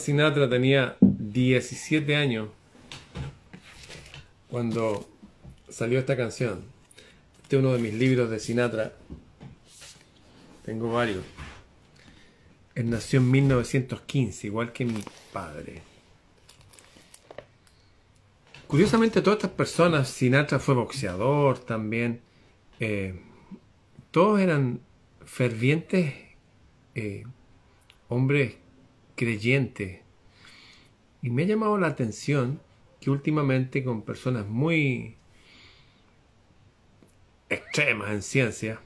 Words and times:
Sinatra 0.00 0.48
tenía 0.48 0.96
17 1.00 2.16
años 2.16 2.48
cuando 4.48 5.08
salió 5.68 5.98
esta 5.98 6.16
canción. 6.16 6.64
Este 7.42 7.56
es 7.56 7.62
uno 7.62 7.72
de 7.72 7.78
mis 7.78 7.94
libros 7.94 8.30
de 8.30 8.40
Sinatra. 8.40 8.92
Tengo 10.64 10.92
varios. 10.92 11.24
Él 12.74 12.90
nació 12.90 13.20
en 13.20 13.30
1915, 13.30 14.46
igual 14.46 14.72
que 14.72 14.84
mi 14.84 15.04
padre. 15.32 15.82
Curiosamente, 18.66 19.20
todas 19.20 19.38
estas 19.38 19.50
personas, 19.50 20.08
Sinatra 20.08 20.58
fue 20.58 20.74
boxeador 20.74 21.58
también, 21.58 22.20
eh, 22.78 23.20
todos 24.10 24.40
eran 24.40 24.80
fervientes 25.24 26.14
eh, 26.94 27.24
hombres 28.08 28.59
creyentes. 29.20 30.00
Y 31.20 31.28
me 31.28 31.42
ha 31.42 31.46
llamado 31.46 31.76
la 31.76 31.88
atención 31.88 32.58
que 33.02 33.10
últimamente 33.10 33.84
con 33.84 34.00
personas 34.00 34.46
muy 34.46 35.16
extremas 37.50 38.12
en 38.12 38.22
ciencia, 38.22 38.80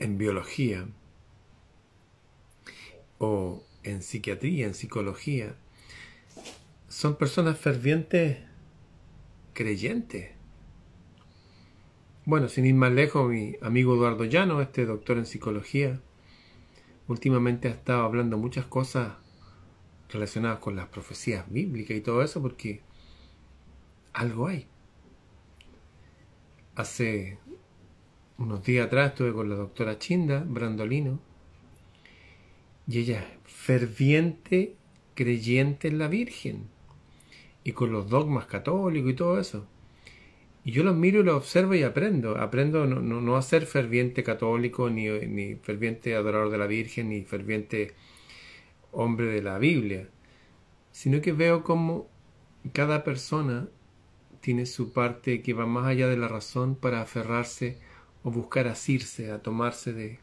en 0.00 0.18
biología, 0.18 0.88
o 3.18 3.62
en 3.84 4.02
psiquiatría, 4.02 4.66
en 4.66 4.74
psicología, 4.74 5.54
son 6.88 7.14
personas 7.14 7.56
fervientes 7.56 8.38
creyentes. 9.52 10.32
Bueno, 12.24 12.48
sin 12.48 12.66
ir 12.66 12.74
más 12.74 12.90
lejos, 12.90 13.30
mi 13.30 13.54
amigo 13.62 13.94
Eduardo 13.94 14.24
Llano, 14.24 14.60
este 14.60 14.84
doctor 14.84 15.18
en 15.18 15.26
psicología, 15.26 16.00
últimamente 17.08 17.68
ha 17.68 17.72
estado 17.72 18.02
hablando 18.02 18.38
muchas 18.38 18.66
cosas 18.66 19.14
relacionadas 20.08 20.58
con 20.58 20.76
las 20.76 20.88
profecías 20.88 21.50
bíblicas 21.50 21.96
y 21.96 22.00
todo 22.00 22.22
eso, 22.22 22.42
porque 22.42 22.82
algo 24.12 24.46
hay. 24.46 24.66
Hace 26.74 27.38
unos 28.38 28.62
días 28.64 28.86
atrás 28.86 29.10
estuve 29.10 29.32
con 29.32 29.48
la 29.48 29.56
doctora 29.56 29.98
Chinda 29.98 30.44
Brandolino 30.46 31.20
y 32.86 32.98
ella 32.98 33.20
es 33.20 33.26
ferviente 33.44 34.76
creyente 35.14 35.88
en 35.88 35.98
la 35.98 36.08
Virgen 36.08 36.68
y 37.64 37.72
con 37.72 37.92
los 37.92 38.08
dogmas 38.08 38.46
católicos 38.46 39.10
y 39.10 39.14
todo 39.14 39.38
eso. 39.38 39.66
Y 40.64 40.72
yo 40.72 40.84
los 40.84 40.94
miro 40.96 41.20
y 41.20 41.24
los 41.24 41.36
observo 41.36 41.74
y 41.74 41.82
aprendo. 41.82 42.38
Aprendo 42.38 42.86
no, 42.86 43.00
no, 43.00 43.20
no 43.20 43.36
a 43.36 43.42
ser 43.42 43.66
ferviente 43.66 44.22
católico, 44.22 44.90
ni, 44.90 45.08
ni 45.08 45.56
ferviente 45.56 46.14
adorador 46.14 46.50
de 46.50 46.58
la 46.58 46.66
Virgen, 46.66 47.08
ni 47.08 47.22
ferviente 47.22 47.94
hombre 48.92 49.26
de 49.26 49.42
la 49.42 49.58
Biblia, 49.58 50.08
sino 50.92 51.20
que 51.20 51.32
veo 51.32 51.64
como 51.64 52.08
cada 52.72 53.02
persona 53.02 53.68
tiene 54.40 54.66
su 54.66 54.92
parte 54.92 55.42
que 55.42 55.54
va 55.54 55.66
más 55.66 55.86
allá 55.86 56.08
de 56.08 56.16
la 56.16 56.28
razón 56.28 56.76
para 56.76 57.00
aferrarse 57.00 57.78
o 58.22 58.30
buscar 58.30 58.68
asirse, 58.68 59.32
a 59.32 59.42
tomarse 59.42 59.92
de, 59.92 60.18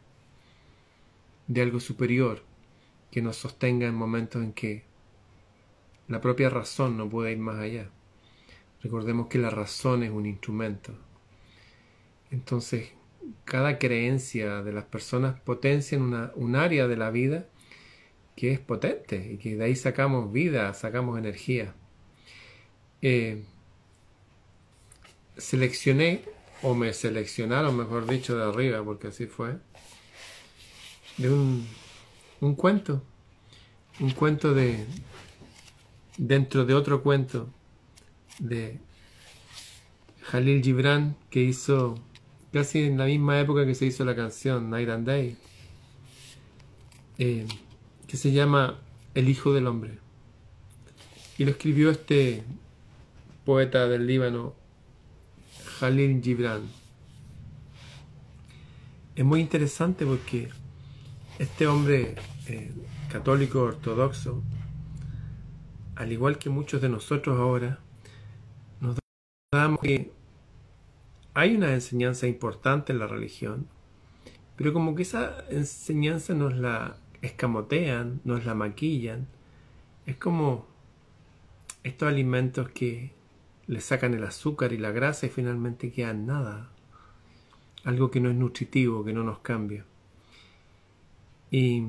de 1.48 1.62
algo 1.62 1.80
superior 1.80 2.42
que 3.10 3.22
nos 3.22 3.36
sostenga 3.36 3.86
en 3.86 3.94
momentos 3.94 4.42
en 4.42 4.52
que 4.52 4.84
la 6.08 6.20
propia 6.20 6.48
razón 6.48 6.96
no 6.96 7.08
puede 7.08 7.32
ir 7.32 7.38
más 7.38 7.58
allá. 7.58 7.90
Recordemos 8.82 9.26
que 9.28 9.38
la 9.38 9.50
razón 9.50 10.02
es 10.02 10.10
un 10.10 10.26
instrumento. 10.26 10.94
Entonces, 12.30 12.90
cada 13.44 13.78
creencia 13.78 14.62
de 14.62 14.72
las 14.72 14.84
personas 14.84 15.38
potencia 15.40 15.96
en 15.96 16.02
una, 16.02 16.32
un 16.34 16.56
área 16.56 16.86
de 16.86 16.96
la 16.96 17.10
vida 17.10 17.46
que 18.36 18.52
es 18.52 18.58
potente 18.58 19.32
y 19.32 19.36
que 19.36 19.56
de 19.56 19.64
ahí 19.64 19.76
sacamos 19.76 20.32
vida, 20.32 20.72
sacamos 20.72 21.18
energía. 21.18 21.74
Eh, 23.02 23.42
seleccioné, 25.36 26.22
o 26.62 26.74
me 26.74 26.92
seleccionaron, 26.92 27.76
mejor 27.76 28.06
dicho, 28.06 28.36
de 28.36 28.44
arriba, 28.44 28.82
porque 28.84 29.08
así 29.08 29.26
fue, 29.26 29.56
de 31.16 31.30
un, 31.30 31.66
un 32.40 32.54
cuento, 32.54 33.02
un 33.98 34.10
cuento 34.10 34.54
de, 34.54 34.86
dentro 36.16 36.64
de 36.64 36.74
otro 36.74 37.02
cuento 37.02 37.48
de 38.40 38.80
Jalil 40.22 40.62
Gibran 40.62 41.16
que 41.30 41.42
hizo 41.42 41.94
casi 42.52 42.82
en 42.82 42.98
la 42.98 43.04
misma 43.04 43.38
época 43.38 43.64
que 43.64 43.74
se 43.74 43.86
hizo 43.86 44.04
la 44.04 44.16
canción 44.16 44.70
Night 44.70 44.88
and 44.88 45.06
Day, 45.06 45.36
eh, 47.18 47.46
que 48.06 48.16
se 48.16 48.32
llama 48.32 48.80
El 49.14 49.28
Hijo 49.28 49.52
del 49.52 49.66
Hombre. 49.66 49.98
Y 51.38 51.44
lo 51.44 51.52
escribió 51.52 51.90
este 51.90 52.42
poeta 53.44 53.88
del 53.88 54.06
Líbano, 54.06 54.54
Jalil 55.78 56.20
Gibran. 56.22 56.62
Es 59.14 59.24
muy 59.24 59.40
interesante 59.40 60.04
porque 60.04 60.48
este 61.38 61.66
hombre 61.66 62.16
eh, 62.46 62.72
católico 63.10 63.62
ortodoxo, 63.62 64.42
al 65.94 66.12
igual 66.12 66.38
que 66.38 66.50
muchos 66.50 66.80
de 66.80 66.88
nosotros 66.88 67.38
ahora, 67.38 67.80
damos 69.52 69.80
que 69.80 70.12
hay 71.34 71.56
una 71.56 71.74
enseñanza 71.74 72.28
importante 72.28 72.92
en 72.92 73.00
la 73.00 73.08
religión, 73.08 73.66
pero 74.54 74.72
como 74.72 74.94
que 74.94 75.02
esa 75.02 75.44
enseñanza 75.48 76.34
nos 76.34 76.56
la 76.56 76.98
escamotean, 77.20 78.20
nos 78.22 78.44
la 78.44 78.54
maquillan. 78.54 79.26
Es 80.06 80.16
como 80.16 80.68
estos 81.82 82.08
alimentos 82.08 82.68
que 82.68 83.10
le 83.66 83.80
sacan 83.80 84.14
el 84.14 84.22
azúcar 84.22 84.72
y 84.72 84.78
la 84.78 84.92
grasa 84.92 85.26
y 85.26 85.30
finalmente 85.30 85.90
quedan 85.90 86.26
nada. 86.26 86.70
Algo 87.82 88.08
que 88.12 88.20
no 88.20 88.30
es 88.30 88.36
nutritivo, 88.36 89.04
que 89.04 89.12
no 89.12 89.24
nos 89.24 89.40
cambia. 89.40 89.84
Y 91.50 91.82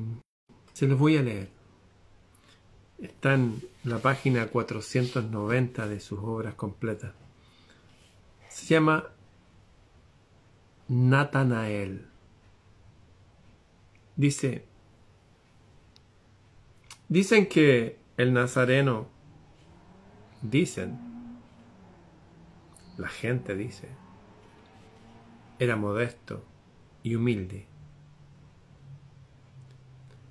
se 0.73 0.87
los 0.87 0.97
voy 0.97 1.17
a 1.17 1.21
leer. 1.21 1.49
Está 2.99 3.35
en 3.35 3.61
la 3.83 3.99
página 3.99 4.47
490 4.47 5.87
de 5.87 5.99
sus 5.99 6.17
obras 6.19 6.55
completas. 6.55 7.20
Se 8.51 8.65
llama 8.65 9.07
Natanael. 10.89 12.05
Dice, 14.17 14.65
dicen 17.07 17.47
que 17.47 17.97
el 18.17 18.33
nazareno, 18.33 19.07
dicen, 20.41 20.99
la 22.97 23.07
gente 23.07 23.55
dice, 23.55 23.87
era 25.57 25.77
modesto 25.77 26.43
y 27.03 27.15
humilde. 27.15 27.67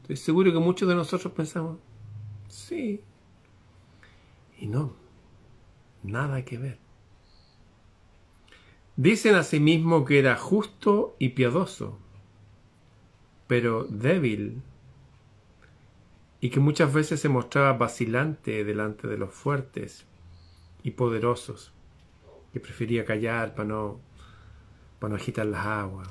Estoy 0.02 0.16
seguro 0.16 0.52
que 0.52 0.58
muchos 0.58 0.87
de 0.87 0.94
nosotros 0.94 1.32
pensamos, 1.32 1.78
sí, 2.49 3.00
y 4.58 4.66
no, 4.66 4.93
nada 6.02 6.44
que 6.44 6.58
ver. 6.58 6.89
Dicen 9.00 9.35
asimismo 9.35 10.05
que 10.05 10.19
era 10.19 10.37
justo 10.37 11.17
y 11.19 11.31
piadoso, 11.31 11.99
pero 13.47 13.85
débil, 13.85 14.61
y 16.38 16.50
que 16.50 16.61
muchas 16.61 16.93
veces 16.93 17.19
se 17.19 17.31
mostraba 17.31 17.73
vacilante 17.73 18.62
delante 18.62 19.08
de 19.08 19.17
los 19.17 19.32
fuertes 19.32 20.05
y 20.82 20.91
poderosos, 20.91 21.73
que 22.52 22.61
prefería 22.61 23.06
callar 23.06 23.55
para 23.55 23.69
no, 23.69 24.00
para 24.99 25.12
no 25.12 25.17
agitar 25.17 25.47
las 25.47 25.64
aguas, 25.64 26.11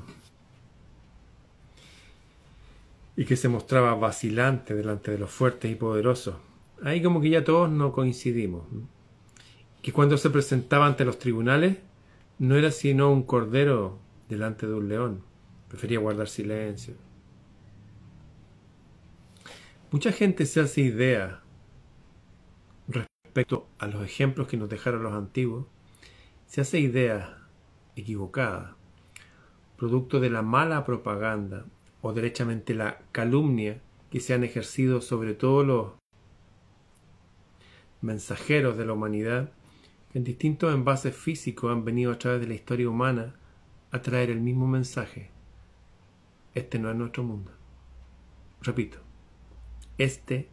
y 3.16 3.24
que 3.24 3.36
se 3.36 3.50
mostraba 3.50 3.94
vacilante 3.94 4.74
delante 4.74 5.12
de 5.12 5.20
los 5.20 5.30
fuertes 5.30 5.72
y 5.72 5.76
poderosos. 5.76 6.38
Ahí 6.82 7.04
como 7.04 7.22
que 7.22 7.30
ya 7.30 7.44
todos 7.44 7.70
no 7.70 7.92
coincidimos. 7.92 8.64
Que 9.84 9.94
cuando 9.94 10.18
se 10.18 10.32
presentaba 10.32 10.88
ante 10.88 11.06
los 11.06 11.20
tribunales 11.20 11.78
no 12.40 12.56
era 12.56 12.72
sino 12.72 13.12
un 13.12 13.24
cordero 13.24 14.00
delante 14.30 14.66
de 14.66 14.74
un 14.74 14.88
león. 14.88 15.24
Prefería 15.68 16.00
guardar 16.00 16.30
silencio. 16.30 16.96
Mucha 19.92 20.12
gente 20.12 20.46
se 20.46 20.62
hace 20.62 20.82
idea 20.82 21.42
respecto 22.88 23.68
a 23.78 23.88
los 23.88 24.04
ejemplos 24.04 24.48
que 24.48 24.58
nos 24.58 24.70
dejaron 24.70 25.04
los 25.04 25.14
antiguos, 25.14 25.66
se 26.46 26.62
hace 26.62 26.80
idea 26.80 27.48
equivocada, 27.96 28.76
producto 29.78 30.20
de 30.20 30.30
la 30.30 30.42
mala 30.42 30.86
propaganda 30.86 31.66
o 32.02 32.14
derechamente 32.14 32.74
la 32.74 33.00
calumnia 33.12 33.82
que 34.10 34.20
se 34.20 34.34
han 34.34 34.44
ejercido 34.44 35.02
sobre 35.02 35.34
todos 35.34 35.66
los 35.66 35.92
mensajeros 38.02 38.78
de 38.78 38.86
la 38.86 38.94
humanidad 38.94 39.52
que 40.12 40.18
en 40.18 40.24
distintos 40.24 40.74
envases 40.74 41.16
físicos 41.16 41.72
han 41.72 41.86
venido 41.86 42.12
a 42.12 42.18
través 42.18 42.42
de 42.42 42.48
la 42.48 42.56
historia 42.56 42.90
humana 42.90 43.36
a 43.92 44.02
traer 44.02 44.30
el 44.30 44.42
mismo 44.42 44.68
mensaje. 44.68 45.32
Este 46.54 46.80
no 46.80 46.90
es 46.90 46.96
nuestro 46.96 47.24
mundo. 47.24 47.52
Repito, 48.62 49.00
este 49.98 50.50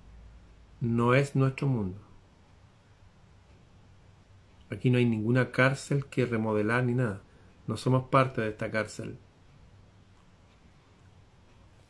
no 0.81 1.15
es 1.15 1.35
nuestro 1.35 1.67
mundo. 1.67 2.01
Aquí 4.71 4.91
no 4.91 4.99
hay 4.99 5.07
ninguna 5.07 5.53
cárcel 5.53 6.07
que 6.07 6.27
remodelar 6.27 6.85
ni 6.85 6.95
nada. 6.95 7.23
No 7.67 7.77
somos 7.77 8.09
parte 8.09 8.41
de 8.41 8.49
esta 8.49 8.71
cárcel. 8.71 9.19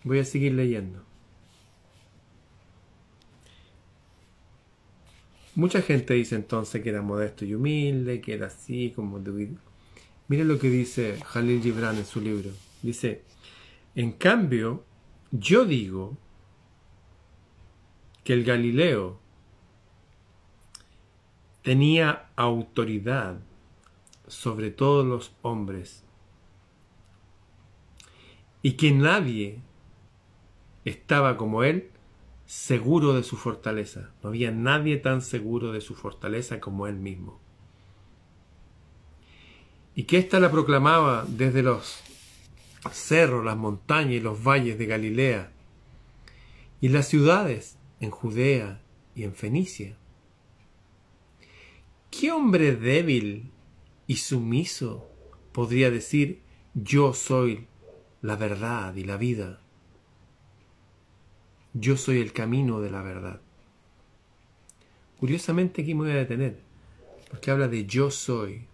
Voy 0.05 0.21
a 0.21 0.25
seguir 0.25 0.55
leyendo. 0.55 1.03
Mucha 5.57 5.81
gente 5.81 6.13
dice 6.13 6.37
entonces 6.37 6.83
que 6.83 6.91
era 6.91 7.01
modesto 7.01 7.47
y 7.47 7.55
humilde, 7.55 8.21
que 8.21 8.35
era 8.35 8.49
así 8.49 8.93
como... 8.95 9.19
Miren 10.29 10.49
lo 10.49 10.59
que 10.59 10.69
dice 10.69 11.19
Jalil 11.25 11.63
Gibran 11.63 11.97
en 11.97 12.05
su 12.05 12.21
libro. 12.21 12.51
Dice, 12.83 13.23
en 13.95 14.13
cambio, 14.13 14.85
yo 15.31 15.65
digo 15.65 16.19
que 18.23 18.35
el 18.35 18.45
Galileo 18.45 19.19
tenía 21.63 22.29
autoridad 22.37 23.39
sobre 24.27 24.71
todos 24.71 25.07
los 25.07 25.35
hombres 25.41 26.05
y 28.61 28.73
que 28.73 28.93
nadie 28.93 29.61
estaba 30.85 31.39
como 31.39 31.65
él 31.65 31.91
seguro 32.47 33.13
de 33.15 33.23
su 33.23 33.37
fortaleza. 33.37 34.13
No 34.23 34.31
había 34.31 34.51
nadie 34.51 34.97
tan 34.97 35.21
seguro 35.21 35.73
de 35.73 35.81
su 35.81 35.95
fortaleza 35.95 36.61
como 36.61 36.87
él 36.87 36.97
mismo. 36.97 37.41
Y 39.95 40.05
que 40.05 40.19
ésta 40.19 40.41
la 40.41 40.51
proclamaba 40.51 41.25
desde 41.29 41.63
los 41.63 42.03
cerros, 42.93 43.45
las 43.45 43.57
montañas 43.57 44.13
y 44.13 44.21
los 44.21 44.43
valles 44.43 44.79
de 44.79 44.87
Galilea 44.87 45.53
y 46.81 46.89
las 46.89 47.09
ciudades 47.09 47.79
en 48.01 48.11
Judea 48.11 48.83
y 49.15 49.25
en 49.25 49.35
Fenicia. 49.35 49.97
¿Qué 52.11 52.31
hombre 52.31 52.77
débil 52.77 53.51
y 54.07 54.17
sumiso 54.17 55.11
podría 55.53 55.91
decir 55.91 56.43
yo 56.75 57.15
soy 57.15 57.67
la 58.23 58.37
verdad 58.37 58.95
y 58.95 59.05
la 59.05 59.17
vida? 59.17 59.61
Yo 61.79 61.99
soy 61.99 62.23
el 62.23 62.33
camino 62.33 62.81
de 62.81 62.91
la 62.91 63.03
verdad. 63.03 63.43
Curiosamente 65.21 65.83
aquí 65.83 65.95
me 65.95 66.05
voy 66.05 66.13
a 66.13 66.15
detener, 66.15 66.59
porque 67.29 67.51
habla 67.51 67.69
de 67.69 67.85
yo 67.85 68.11
soy. 68.11 68.67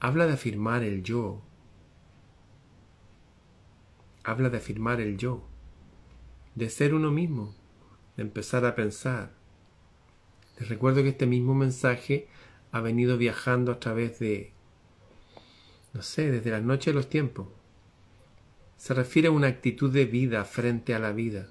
Habla 0.00 0.26
de 0.26 0.32
afirmar 0.32 0.82
el 0.84 1.02
yo. 1.02 1.42
Habla 4.24 4.48
de 4.48 4.56
afirmar 4.56 5.02
el 5.02 5.18
yo, 5.18 5.42
de 6.54 6.70
ser 6.70 6.94
uno 6.94 7.10
mismo, 7.10 7.54
de 8.16 8.22
empezar 8.22 8.64
a 8.64 8.74
pensar. 8.74 9.34
Les 10.58 10.70
recuerdo 10.70 11.02
que 11.02 11.10
este 11.10 11.26
mismo 11.26 11.54
mensaje 11.54 12.26
ha 12.72 12.80
venido 12.80 13.18
viajando 13.18 13.70
a 13.72 13.80
través 13.80 14.18
de, 14.18 14.52
no 15.92 16.00
sé, 16.00 16.30
desde 16.30 16.50
la 16.50 16.60
noche 16.60 16.90
de 16.90 16.94
los 16.94 17.10
tiempos 17.10 17.48
se 18.78 18.94
refiere 18.94 19.28
a 19.28 19.32
una 19.32 19.48
actitud 19.48 19.92
de 19.92 20.06
vida 20.06 20.44
frente 20.44 20.94
a 20.94 21.00
la 21.00 21.12
vida, 21.12 21.48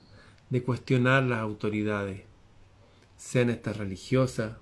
de 0.49 0.63
cuestionar 0.63 1.23
las 1.23 1.39
autoridades, 1.39 2.21
sean 3.17 3.49
estas 3.49 3.77
religiosas, 3.77 4.57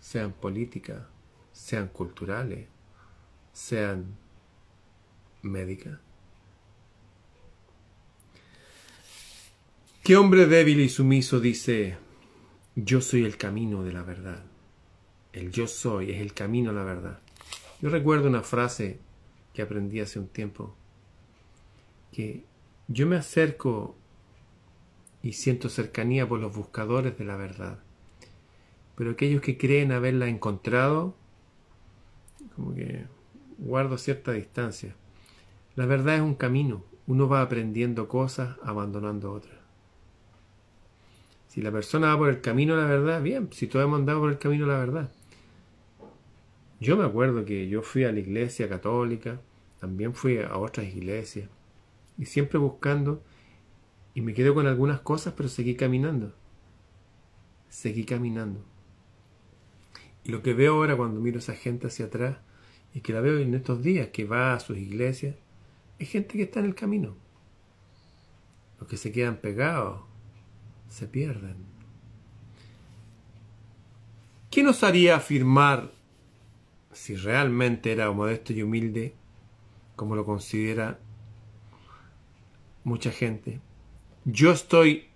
sean 0.00 0.32
políticas, 0.32 1.04
sean 1.52 1.88
culturales, 1.88 2.66
sean 3.52 4.16
médicas. 5.42 6.00
¿Qué 10.02 10.16
hombre 10.16 10.46
débil 10.46 10.80
y 10.80 10.88
sumiso 10.88 11.38
dice, 11.38 11.96
yo 12.74 13.00
soy 13.00 13.24
el 13.24 13.36
camino 13.36 13.84
de 13.84 13.92
la 13.92 14.02
verdad? 14.02 14.42
El 15.32 15.52
yo 15.52 15.68
soy 15.68 16.10
es 16.10 16.20
el 16.20 16.34
camino 16.34 16.70
a 16.70 16.74
la 16.74 16.82
verdad. 16.82 17.20
Yo 17.80 17.90
recuerdo 17.90 18.28
una 18.28 18.42
frase 18.42 18.98
que 19.54 19.62
aprendí 19.62 20.00
hace 20.00 20.18
un 20.18 20.26
tiempo 20.26 20.76
que 22.12 22.44
yo 22.88 23.06
me 23.06 23.16
acerco 23.16 23.96
y 25.22 25.32
siento 25.32 25.68
cercanía 25.68 26.28
por 26.28 26.40
los 26.40 26.54
buscadores 26.54 27.16
de 27.16 27.24
la 27.24 27.36
verdad. 27.36 27.78
Pero 28.96 29.12
aquellos 29.12 29.40
que 29.40 29.56
creen 29.56 29.92
haberla 29.92 30.28
encontrado, 30.28 31.14
como 32.54 32.74
que 32.74 33.06
guardo 33.58 33.96
cierta 33.98 34.32
distancia. 34.32 34.94
La 35.74 35.86
verdad 35.86 36.16
es 36.16 36.20
un 36.20 36.34
camino. 36.34 36.84
Uno 37.06 37.28
va 37.28 37.40
aprendiendo 37.40 38.08
cosas, 38.08 38.56
abandonando 38.62 39.32
otras. 39.32 39.56
Si 41.48 41.62
la 41.62 41.72
persona 41.72 42.08
va 42.08 42.18
por 42.18 42.28
el 42.28 42.40
camino 42.40 42.76
de 42.76 42.82
la 42.82 42.88
verdad, 42.88 43.22
bien, 43.22 43.48
si 43.52 43.66
todos 43.66 43.84
hemos 43.84 44.00
andado 44.00 44.20
por 44.20 44.30
el 44.30 44.38
camino 44.38 44.66
de 44.66 44.72
la 44.72 44.78
verdad. 44.78 45.12
Yo 46.80 46.96
me 46.96 47.04
acuerdo 47.04 47.44
que 47.44 47.68
yo 47.68 47.82
fui 47.82 48.04
a 48.04 48.12
la 48.12 48.20
iglesia 48.20 48.68
católica, 48.68 49.40
también 49.80 50.14
fui 50.14 50.38
a 50.38 50.56
otras 50.56 50.86
iglesias 50.86 51.48
y 52.18 52.26
siempre 52.26 52.58
buscando 52.58 53.22
y 54.14 54.20
me 54.20 54.34
quedé 54.34 54.52
con 54.52 54.66
algunas 54.66 55.00
cosas, 55.00 55.34
pero 55.36 55.48
seguí 55.48 55.74
caminando. 55.74 56.34
Seguí 57.68 58.04
caminando. 58.04 58.64
Y 60.24 60.30
lo 60.30 60.42
que 60.42 60.54
veo 60.54 60.74
ahora 60.74 60.96
cuando 60.96 61.20
miro 61.20 61.38
a 61.38 61.40
esa 61.40 61.54
gente 61.54 61.86
hacia 61.86 62.06
atrás 62.06 62.38
y 62.94 63.00
que 63.00 63.12
la 63.12 63.20
veo 63.20 63.38
en 63.38 63.54
estos 63.54 63.82
días 63.82 64.08
que 64.08 64.24
va 64.24 64.54
a 64.54 64.60
sus 64.60 64.76
iglesias, 64.76 65.36
es 65.98 66.10
gente 66.10 66.34
que 66.34 66.42
está 66.42 66.60
en 66.60 66.66
el 66.66 66.74
camino. 66.74 67.16
Los 68.78 68.88
que 68.88 68.96
se 68.96 69.12
quedan 69.12 69.36
pegados 69.36 70.02
se 70.88 71.06
pierden. 71.06 71.56
¿Qué 74.50 74.62
nos 74.62 74.82
haría 74.82 75.16
afirmar 75.16 75.90
si 76.92 77.16
realmente 77.16 77.90
era 77.90 78.10
modesto 78.12 78.52
y 78.52 78.62
humilde, 78.62 79.14
como 79.96 80.14
lo 80.14 80.26
considera 80.26 80.98
mucha 82.84 83.10
gente. 83.10 83.60
Yo 84.24 84.52
estoy 84.52 85.08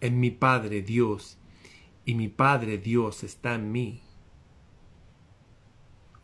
en 0.00 0.20
mi 0.20 0.30
Padre 0.30 0.82
Dios 0.82 1.38
y 2.04 2.14
mi 2.14 2.28
Padre 2.28 2.78
Dios 2.78 3.24
está 3.24 3.54
en 3.54 3.72
mí. 3.72 4.02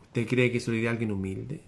¿Usted 0.01 0.27
cree 0.27 0.51
que 0.51 0.59
soy 0.59 0.81
de 0.81 0.89
alguien 0.89 1.11
humilde? 1.11 1.63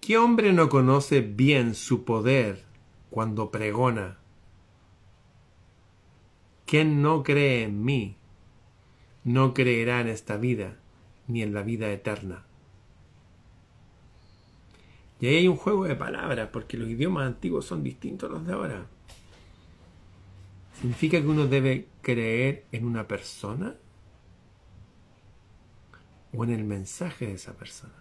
¿Qué 0.00 0.16
hombre 0.18 0.52
no 0.52 0.68
conoce 0.68 1.20
bien 1.20 1.74
su 1.74 2.04
poder 2.04 2.64
cuando 3.10 3.50
pregona? 3.50 4.18
¿Quién 6.66 7.02
no 7.02 7.22
cree 7.22 7.64
en 7.64 7.84
mí 7.84 8.16
no 9.22 9.52
creerá 9.52 10.00
en 10.00 10.08
esta 10.08 10.36
vida 10.36 10.78
ni 11.26 11.42
en 11.42 11.52
la 11.52 11.62
vida 11.62 11.92
eterna? 11.92 12.46
Y 15.20 15.26
ahí 15.26 15.36
hay 15.36 15.48
un 15.48 15.56
juego 15.56 15.84
de 15.84 15.96
palabras, 15.96 16.48
porque 16.50 16.78
los 16.78 16.88
idiomas 16.88 17.26
antiguos 17.26 17.66
son 17.66 17.82
distintos 17.82 18.30
a 18.30 18.32
los 18.32 18.46
de 18.46 18.52
ahora. 18.52 18.86
¿Significa 20.80 21.20
que 21.20 21.26
uno 21.26 21.46
debe 21.46 21.88
creer 22.00 22.64
en 22.72 22.86
una 22.86 23.06
persona? 23.06 23.74
¿O 26.32 26.44
en 26.44 26.50
el 26.50 26.64
mensaje 26.64 27.26
de 27.26 27.34
esa 27.34 27.52
persona? 27.52 27.92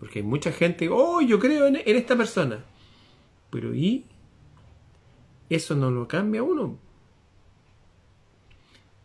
Porque 0.00 0.18
hay 0.18 0.24
mucha 0.24 0.50
gente, 0.50 0.88
oh, 0.90 1.20
yo 1.20 1.38
creo 1.38 1.66
en, 1.68 1.76
esta 1.76 2.16
persona. 2.16 2.64
Pero 3.50 3.74
¿y? 3.74 4.06
Eso 5.48 5.76
no 5.76 5.92
lo 5.92 6.08
cambia 6.08 6.42
uno. 6.42 6.78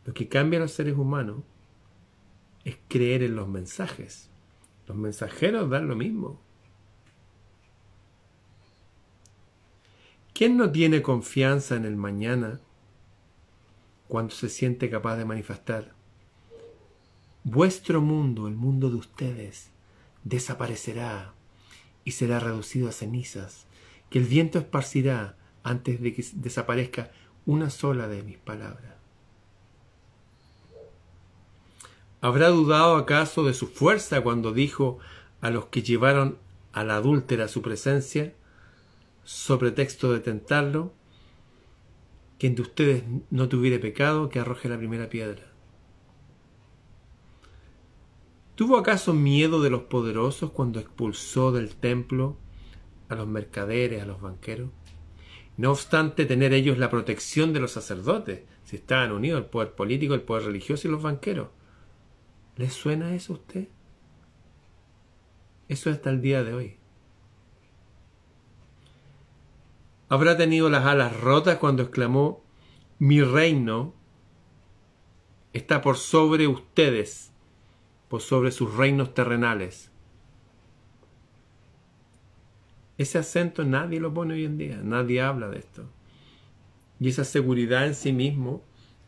Lo 0.06 0.14
que 0.16 0.28
cambia 0.28 0.58
a 0.58 0.64
los 0.64 0.72
seres 0.72 0.98
humanos 0.98 1.44
es 2.64 2.78
creer 2.88 3.22
en 3.22 3.36
los 3.36 3.48
mensajes. 3.48 4.29
Los 4.90 4.98
mensajeros 4.98 5.70
dan 5.70 5.88
lo 5.88 5.96
mismo. 5.96 6.40
¿Quién 10.34 10.58
no 10.58 10.72
tiene 10.72 11.04
confianza 11.04 11.76
en 11.76 11.86
el 11.86 11.96
mañana 11.96 12.60
cuando 14.08 14.34
se 14.34 14.50
siente 14.50 14.90
capaz 14.90 15.18
de 15.18 15.26
manifestar? 15.26 15.94
Vuestro 17.44 18.02
mundo, 18.02 18.48
el 18.48 18.56
mundo 18.56 18.90
de 18.90 18.96
ustedes, 18.96 19.70
desaparecerá 20.24 21.36
y 22.04 22.12
será 22.12 22.40
reducido 22.40 22.90
a 22.90 22.92
cenizas, 22.92 23.68
que 24.10 24.18
el 24.18 24.26
viento 24.26 24.58
esparcirá 24.58 25.38
antes 25.62 26.02
de 26.02 26.16
que 26.16 26.26
desaparezca 26.34 27.12
una 27.46 27.70
sola 27.70 28.08
de 28.08 28.24
mis 28.24 28.40
palabras. 28.40 28.99
¿Habrá 32.22 32.50
dudado 32.50 32.98
acaso 32.98 33.46
de 33.46 33.54
su 33.54 33.68
fuerza 33.68 34.22
cuando 34.22 34.52
dijo 34.52 35.00
a 35.40 35.50
los 35.50 35.68
que 35.68 35.82
llevaron 35.82 36.38
a 36.74 36.84
la 36.84 36.98
adúltera 36.98 37.46
a 37.46 37.48
su 37.48 37.62
presencia, 37.62 38.34
sobre 39.24 39.72
texto 39.72 40.12
de 40.12 40.20
tentarlo, 40.20 40.94
quien 42.38 42.56
de 42.56 42.62
ustedes 42.62 43.04
no 43.30 43.48
tuviere 43.48 43.80
pecado, 43.80 44.28
que 44.30 44.40
arroje 44.40 44.68
la 44.68 44.78
primera 44.78 45.10
piedra? 45.10 45.50
¿Tuvo 48.56 48.78
acaso 48.78 49.14
miedo 49.14 49.62
de 49.62 49.70
los 49.70 49.84
poderosos 49.84 50.52
cuando 50.52 50.82
expulsó 50.82 51.54
del 51.54 51.76
templo 51.76 52.36
a 53.08 53.16
los 53.16 53.28
mercaderes, 53.28 54.04
a 54.04 54.06
los 54.06 54.20
banqueros? 54.20 54.72
No 55.56 55.72
obstante 55.72 56.26
tener 56.26 56.52
ellos 56.52 56.78
la 56.78 56.90
protección 56.90 57.54
de 57.54 57.62
los 57.62 57.72
sacerdotes, 57.72 58.42
si 58.66 58.76
estaban 58.76 59.14
unidos 59.14 59.40
el 59.40 59.50
poder 59.50 59.72
político, 59.72 60.14
el 60.14 60.24
poder 60.24 60.44
religioso 60.44 60.88
y 60.88 60.92
los 60.92 61.02
banqueros. 61.02 61.48
¿Les 62.60 62.74
suena 62.74 63.16
eso 63.16 63.32
a 63.32 63.36
usted? 63.38 63.70
Eso 65.70 65.90
hasta 65.90 66.10
el 66.10 66.20
día 66.20 66.44
de 66.44 66.54
hoy. 66.54 66.78
Habrá 70.10 70.36
tenido 70.36 70.70
las 70.70 70.86
alas 70.86 71.18
rotas 71.22 71.58
cuando 71.58 71.84
exclamó, 71.84 72.44
mi 72.98 73.22
reino 73.22 73.94
está 75.54 75.80
por 75.82 75.96
sobre 75.96 76.48
ustedes, 76.48 77.32
por 78.10 78.20
sobre 78.20 78.52
sus 78.52 78.76
reinos 78.76 79.14
terrenales. 79.14 79.90
Ese 82.98 83.20
acento 83.20 83.64
nadie 83.64 84.02
lo 84.02 84.14
pone 84.14 84.34
hoy 84.34 84.44
en 84.44 84.58
día, 84.58 84.82
nadie 84.84 85.22
habla 85.22 85.48
de 85.48 85.60
esto. 85.60 85.86
Y 87.00 87.08
esa 87.08 87.24
seguridad 87.24 87.88
en 87.88 87.96
sí 87.96 88.12
mismo 88.12 88.66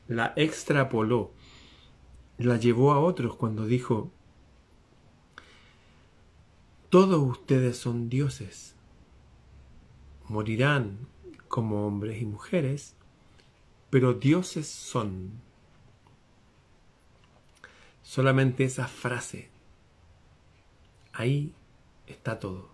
la 0.08 0.32
extrapoló, 0.38 1.34
la 2.44 2.58
llevó 2.58 2.92
a 2.94 3.00
otros 3.00 3.36
cuando 3.36 3.66
dijo, 3.66 4.12
todos 6.90 7.22
ustedes 7.22 7.78
son 7.78 8.10
dioses, 8.10 8.76
morirán 10.28 11.08
como 11.48 11.86
hombres 11.86 12.22
y 12.22 12.26
mujeres, 12.26 12.96
pero 13.90 14.14
dioses 14.14 14.68
son. 14.68 15.32
Solamente 18.04 18.64
esa 18.64 18.88
frase, 18.88 19.50
ahí 21.14 21.54
está 22.08 22.40
todo. 22.40 22.70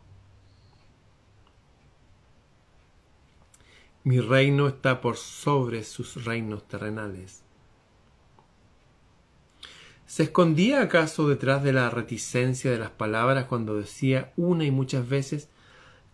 Mi 4.03 4.19
reino 4.19 4.67
está 4.67 5.01
por 5.01 5.17
sobre 5.17 5.83
sus 5.83 6.23
reinos 6.23 6.67
terrenales. 6.67 7.43
¿Se 10.07 10.23
escondía 10.23 10.81
acaso 10.81 11.27
detrás 11.27 11.63
de 11.63 11.73
la 11.73 11.89
reticencia 11.89 12.71
de 12.71 12.79
las 12.79 12.91
palabras 12.91 13.45
cuando 13.45 13.75
decía 13.75 14.31
una 14.37 14.63
y 14.63 14.71
muchas 14.71 15.07
veces, 15.07 15.49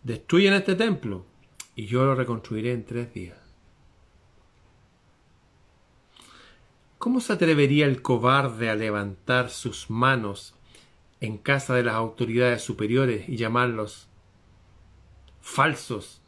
destruyen 0.01 0.53
este 0.53 0.73
templo 0.73 1.27
y 1.75 1.85
yo 1.85 2.03
lo 2.03 2.15
reconstruiré 2.15 2.71
en 2.71 2.85
tres 2.85 3.13
días? 3.13 3.37
¿Cómo 6.97 7.19
se 7.19 7.33
atrevería 7.33 7.85
el 7.85 8.01
cobarde 8.01 8.71
a 8.71 8.75
levantar 8.75 9.51
sus 9.51 9.91
manos 9.91 10.55
en 11.19 11.37
casa 11.37 11.75
de 11.75 11.83
las 11.83 11.93
autoridades 11.93 12.63
superiores 12.63 13.29
y 13.29 13.37
llamarlos 13.37 14.07
falsos, 15.39 16.19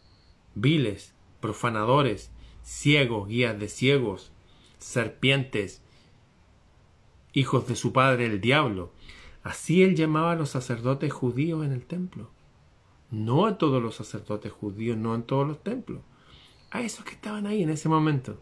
viles, 0.53 1.15
profanadores, 1.39 2.29
ciegos, 2.61 3.27
guías 3.27 3.57
de 3.59 3.69
ciegos, 3.69 4.31
serpientes, 4.77 5.81
hijos 7.35 7.67
de 7.67 7.75
su 7.75 7.93
padre 7.93 8.25
el 8.25 8.41
diablo. 8.41 8.91
Así 9.43 9.83
él 9.83 9.95
llamaba 9.95 10.31
a 10.31 10.35
los 10.35 10.49
sacerdotes 10.49 11.13
judíos 11.13 11.63
en 11.63 11.71
el 11.71 11.85
templo. 11.85 12.31
No 13.11 13.45
a 13.45 13.59
todos 13.59 13.83
los 13.83 13.95
sacerdotes 13.95 14.51
judíos, 14.51 14.97
no 14.97 15.13
en 15.13 15.23
todos 15.23 15.47
los 15.47 15.63
templos. 15.63 16.01
A 16.71 16.81
esos 16.81 17.05
que 17.05 17.11
estaban 17.11 17.45
ahí 17.45 17.61
en 17.61 17.69
ese 17.69 17.87
momento. 17.87 18.41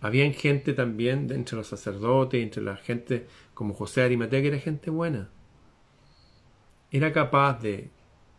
Había 0.00 0.30
gente 0.32 0.74
también 0.74 1.32
entre 1.32 1.56
los 1.56 1.68
sacerdotes, 1.68 2.42
entre 2.42 2.62
la 2.62 2.76
gente 2.76 3.26
como 3.54 3.72
José 3.72 4.02
Arimatea, 4.02 4.42
que 4.42 4.48
era 4.48 4.58
gente 4.58 4.90
buena. 4.90 5.30
Era 6.90 7.12
capaz 7.12 7.60
de 7.60 7.90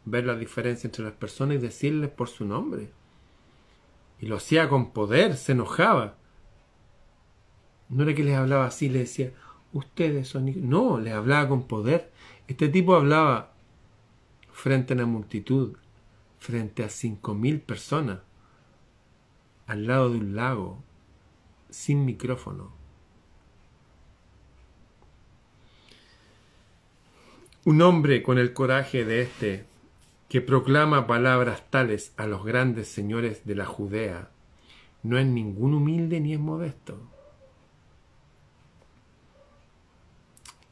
ver 0.05 0.25
la 0.25 0.35
diferencia 0.35 0.87
entre 0.87 1.03
las 1.03 1.13
personas 1.13 1.55
y 1.57 1.59
decirles 1.59 2.11
por 2.11 2.29
su 2.29 2.45
nombre. 2.45 2.91
Y 4.19 4.27
lo 4.27 4.35
hacía 4.35 4.69
con 4.69 4.91
poder, 4.91 5.35
se 5.35 5.53
enojaba. 5.53 6.17
No 7.89 8.03
era 8.03 8.15
que 8.15 8.23
les 8.23 8.35
hablaba 8.35 8.65
así, 8.65 8.89
le 8.89 8.99
decía, 8.99 9.31
ustedes 9.73 10.27
son... 10.27 10.51
No, 10.69 10.99
les 10.99 11.13
hablaba 11.13 11.47
con 11.47 11.67
poder. 11.67 12.11
Este 12.47 12.69
tipo 12.69 12.95
hablaba 12.95 13.51
frente 14.51 14.93
a 14.93 14.95
una 14.95 15.05
multitud, 15.05 15.75
frente 16.39 16.83
a 16.83 16.89
cinco 16.89 17.33
mil 17.33 17.59
personas, 17.59 18.19
al 19.67 19.87
lado 19.87 20.09
de 20.09 20.17
un 20.17 20.35
lago, 20.35 20.83
sin 21.69 22.05
micrófono. 22.05 22.71
Un 27.65 27.81
hombre 27.81 28.21
con 28.21 28.37
el 28.37 28.53
coraje 28.53 29.05
de 29.05 29.21
este 29.23 29.65
que 30.29 30.41
proclama 30.41 31.07
palabras 31.07 31.63
tales 31.69 32.13
a 32.17 32.27
los 32.27 32.45
grandes 32.45 32.87
señores 32.87 33.45
de 33.45 33.55
la 33.55 33.65
Judea, 33.65 34.29
no 35.03 35.17
es 35.17 35.25
ningún 35.25 35.73
humilde 35.73 36.19
ni 36.19 36.33
es 36.33 36.39
modesto. 36.39 36.99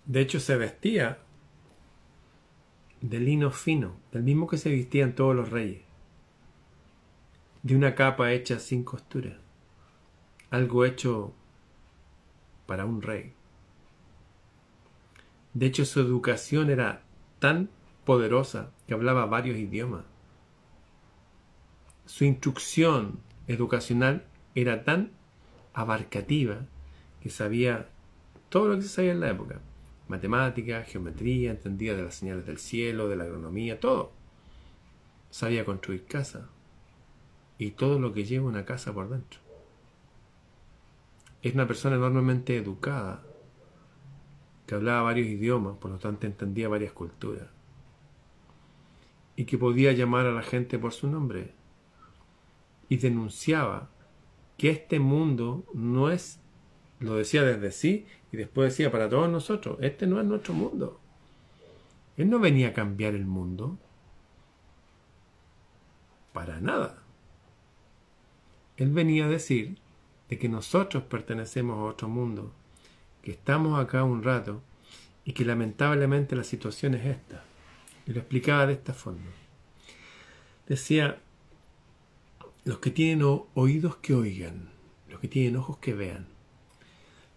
De 0.05 0.22
hecho, 0.22 0.39
se 0.39 0.57
vestía 0.57 1.19
de 3.01 3.19
lino 3.19 3.51
fino, 3.51 3.98
del 4.12 4.24
mismo 4.24 4.48
que 4.48 4.57
se 4.57 4.69
vestían 4.69 5.13
todos 5.13 5.36
los 5.36 5.50
reyes, 5.50 5.81
de 7.62 7.75
una 7.75 7.95
capa 7.95 8.31
hecha 8.31 8.60
sin 8.60 8.83
costura, 8.83 9.39
algo 10.50 10.86
hecho 10.86 11.33
para 12.65 12.86
un 12.86 13.01
rey. 13.01 13.33
De 15.53 15.67
hecho, 15.67 15.86
su 15.86 16.00
educación 16.00 16.69
era 16.69 17.03
tan 17.39 17.69
poderosa 18.05 18.72
que 18.88 18.93
hablaba 18.93 19.25
varios 19.25 19.57
idiomas. 19.57 20.05
Su 22.05 22.25
instrucción 22.25 23.19
educacional 23.48 24.25
era 24.55 24.83
tan 24.83 25.12
abarcativa 25.74 26.65
que 27.22 27.29
sabía 27.29 27.89
todo 28.50 28.69
lo 28.69 28.75
que 28.75 28.81
se 28.83 28.89
sabía 28.89 29.12
en 29.12 29.19
la 29.19 29.29
época. 29.29 29.60
Matemática, 30.07 30.83
geometría, 30.83 31.51
entendía 31.51 31.95
de 31.95 32.03
las 32.03 32.15
señales 32.15 32.45
del 32.45 32.57
cielo, 32.57 33.07
de 33.07 33.15
la 33.15 33.24
agronomía, 33.24 33.79
todo. 33.79 34.12
Sabía 35.29 35.65
construir 35.65 36.05
casa 36.05 36.50
y 37.57 37.72
todo 37.72 38.00
lo 38.00 38.13
que 38.13 38.25
lleva 38.25 38.48
una 38.48 38.65
casa 38.65 38.93
por 38.93 39.10
dentro. 39.10 39.39
Es 41.41 41.53
una 41.53 41.67
persona 41.67 41.95
enormemente 41.95 42.57
educada, 42.57 43.24
que 44.67 44.75
hablaba 44.75 45.01
varios 45.03 45.27
idiomas, 45.27 45.77
por 45.77 45.91
lo 45.91 45.98
tanto 45.98 46.25
entendía 46.25 46.69
varias 46.69 46.93
culturas 46.93 47.48
y 49.36 49.45
que 49.45 49.57
podía 49.57 49.91
llamar 49.93 50.25
a 50.25 50.31
la 50.31 50.43
gente 50.43 50.77
por 50.77 50.93
su 50.93 51.07
nombre. 51.07 51.53
Y 52.89 52.98
denunciaba 52.98 53.89
que 54.57 54.69
este 54.69 55.00
mundo 55.00 55.65
no 55.74 56.12
es, 56.12 56.39
lo 57.03 57.15
decía 57.15 57.43
desde 57.43 57.72
sí, 57.72 58.05
y 58.31 58.38
después 58.38 58.72
decía 58.72 58.91
para 58.91 59.10
todos 59.10 59.29
nosotros, 59.29 59.77
este 59.81 60.07
no 60.07 60.19
es 60.19 60.25
nuestro 60.25 60.53
mundo. 60.53 61.00
Él 62.17 62.29
no 62.29 62.39
venía 62.39 62.69
a 62.69 62.74
cambiar 62.74 63.15
el 63.15 63.25
mundo. 63.25 63.77
Para 66.31 66.60
nada. 66.60 67.03
Él 68.77 68.91
venía 68.91 69.25
a 69.25 69.29
decir 69.29 69.77
de 70.29 70.39
que 70.39 70.50
nosotros 70.50 71.03
pertenecemos 71.03 71.77
a 71.77 71.83
otro 71.83 72.07
mundo, 72.07 72.53
que 73.22 73.31
estamos 73.31 73.79
acá 73.79 74.03
un 74.03 74.24
rato 74.24 74.62
y 75.25 75.33
que 75.33 75.45
lamentablemente 75.45 76.36
la 76.36 76.43
situación 76.43 76.95
es 76.95 77.05
esta 77.05 77.43
Y 78.07 78.13
lo 78.13 78.19
explicaba 78.19 78.65
de 78.65 78.74
esta 78.74 78.93
forma. 78.93 79.31
Decía, 80.67 81.22
los 82.63 82.79
que 82.79 82.91
tienen 82.91 83.25
oídos 83.53 83.98
que 83.98 84.13
oigan, 84.13 84.69
los 85.10 85.19
que 85.19 85.27
tienen 85.27 85.57
ojos 85.57 85.77
que 85.77 85.93
vean. 85.93 86.33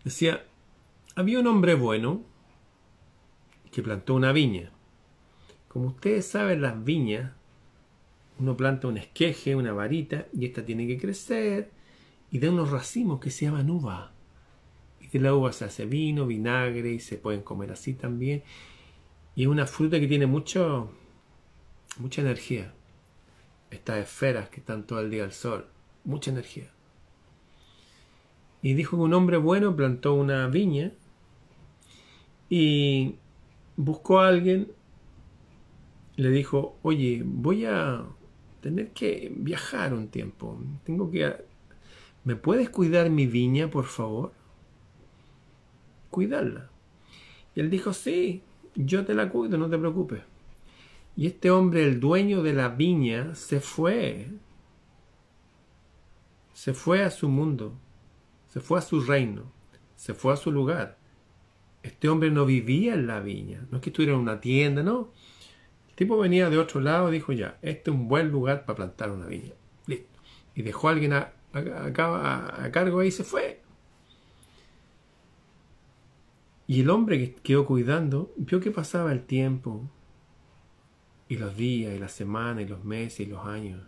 Decía, 0.06 0.44
había 1.16 1.40
un 1.40 1.48
hombre 1.48 1.74
bueno 1.74 2.22
que 3.72 3.82
plantó 3.82 4.14
una 4.14 4.30
viña. 4.30 4.70
Como 5.66 5.88
ustedes 5.88 6.24
saben, 6.28 6.62
las 6.62 6.84
viñas, 6.84 7.32
uno 8.38 8.56
planta 8.56 8.86
un 8.86 8.98
esqueje, 8.98 9.56
una 9.56 9.72
varita, 9.72 10.28
y 10.32 10.46
esta 10.46 10.64
tiene 10.64 10.86
que 10.86 10.96
crecer 10.96 11.72
y 12.30 12.38
da 12.38 12.52
unos 12.52 12.70
racimos 12.70 13.18
que 13.18 13.30
se 13.30 13.46
llaman 13.46 13.68
uva. 13.68 14.12
Y 15.00 15.08
de 15.08 15.18
la 15.18 15.34
uva 15.34 15.52
se 15.52 15.64
hace 15.64 15.86
vino, 15.86 16.24
vinagre 16.24 16.92
y 16.92 17.00
se 17.00 17.16
pueden 17.16 17.42
comer 17.42 17.72
así 17.72 17.94
también. 17.94 18.44
Y 19.34 19.42
es 19.42 19.48
una 19.48 19.66
fruta 19.66 19.98
que 19.98 20.06
tiene 20.06 20.26
mucho, 20.26 20.92
mucha 21.98 22.20
energía. 22.20 22.72
Estas 23.72 23.98
esferas 23.98 24.50
que 24.50 24.60
están 24.60 24.86
todo 24.86 25.00
el 25.00 25.10
día 25.10 25.24
al 25.24 25.32
sol, 25.32 25.66
mucha 26.04 26.30
energía. 26.30 26.75
Y 28.66 28.74
dijo 28.74 28.96
que 28.96 29.04
un 29.04 29.14
hombre 29.14 29.36
bueno 29.36 29.76
plantó 29.76 30.14
una 30.14 30.48
viña 30.48 30.90
y 32.50 33.14
buscó 33.76 34.18
a 34.18 34.26
alguien, 34.26 34.72
le 36.16 36.30
dijo, 36.30 36.76
oye, 36.82 37.22
voy 37.24 37.64
a 37.64 38.04
tener 38.60 38.90
que 38.90 39.32
viajar 39.36 39.94
un 39.94 40.08
tiempo, 40.08 40.58
tengo 40.82 41.12
que... 41.12 41.32
¿Me 42.24 42.34
puedes 42.34 42.68
cuidar 42.68 43.08
mi 43.08 43.28
viña, 43.28 43.70
por 43.70 43.84
favor? 43.84 44.32
Cuidarla. 46.10 46.68
Y 47.54 47.60
él 47.60 47.70
dijo, 47.70 47.92
sí, 47.92 48.42
yo 48.74 49.04
te 49.04 49.14
la 49.14 49.28
cuido, 49.28 49.58
no 49.58 49.70
te 49.70 49.78
preocupes. 49.78 50.22
Y 51.14 51.28
este 51.28 51.52
hombre, 51.52 51.84
el 51.84 52.00
dueño 52.00 52.42
de 52.42 52.52
la 52.52 52.70
viña, 52.70 53.36
se 53.36 53.60
fue. 53.60 54.28
Se 56.52 56.74
fue 56.74 57.04
a 57.04 57.12
su 57.12 57.28
mundo, 57.28 57.78
se 58.56 58.62
fue 58.62 58.78
a 58.78 58.80
su 58.80 59.02
reino, 59.02 59.52
se 59.96 60.14
fue 60.14 60.32
a 60.32 60.36
su 60.38 60.50
lugar. 60.50 60.96
Este 61.82 62.08
hombre 62.08 62.30
no 62.30 62.46
vivía 62.46 62.94
en 62.94 63.06
la 63.06 63.20
viña, 63.20 63.66
no 63.70 63.76
es 63.76 63.82
que 63.82 63.90
estuviera 63.90 64.14
en 64.14 64.20
una 64.20 64.40
tienda, 64.40 64.82
no. 64.82 65.12
El 65.90 65.94
tipo 65.94 66.16
venía 66.16 66.48
de 66.48 66.56
otro 66.56 66.80
lado 66.80 67.10
y 67.10 67.12
dijo 67.12 67.34
ya, 67.34 67.58
este 67.60 67.90
es 67.90 67.94
un 67.94 68.08
buen 68.08 68.30
lugar 68.30 68.64
para 68.64 68.76
plantar 68.76 69.10
una 69.10 69.26
viña. 69.26 69.52
Listo. 69.86 70.08
Y 70.54 70.62
dejó 70.62 70.88
a 70.88 70.92
alguien 70.92 71.12
a, 71.12 71.34
a 71.52 72.70
cargo 72.72 73.00
ahí 73.00 73.08
y 73.08 73.12
se 73.12 73.24
fue. 73.24 73.60
Y 76.66 76.80
el 76.80 76.88
hombre 76.88 77.18
que 77.18 77.34
quedó 77.34 77.66
cuidando 77.66 78.32
vio 78.38 78.58
que 78.60 78.70
pasaba 78.70 79.12
el 79.12 79.26
tiempo, 79.26 79.86
y 81.28 81.36
los 81.36 81.54
días, 81.58 81.94
y 81.94 81.98
las 81.98 82.12
semanas, 82.12 82.64
y 82.64 82.68
los 82.68 82.82
meses, 82.86 83.20
y 83.20 83.26
los 83.26 83.44
años, 83.44 83.82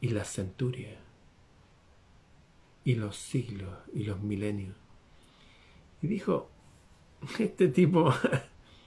y 0.00 0.10
las 0.10 0.32
centurias, 0.32 1.09
y 2.84 2.94
los 2.94 3.16
siglos, 3.16 3.76
y 3.92 4.04
los 4.04 4.20
milenios. 4.20 4.76
Y 6.02 6.06
dijo, 6.06 6.50
este 7.38 7.68
tipo 7.68 8.12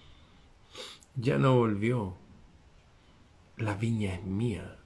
ya 1.15 1.37
no 1.37 1.55
volvió, 1.57 2.15
la 3.57 3.75
viña 3.75 4.15
es 4.15 4.23
mía. 4.23 4.77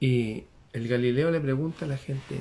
Y 0.00 0.44
el 0.72 0.88
Galileo 0.88 1.30
le 1.30 1.40
pregunta 1.40 1.84
a 1.84 1.88
la 1.88 1.96
gente, 1.96 2.40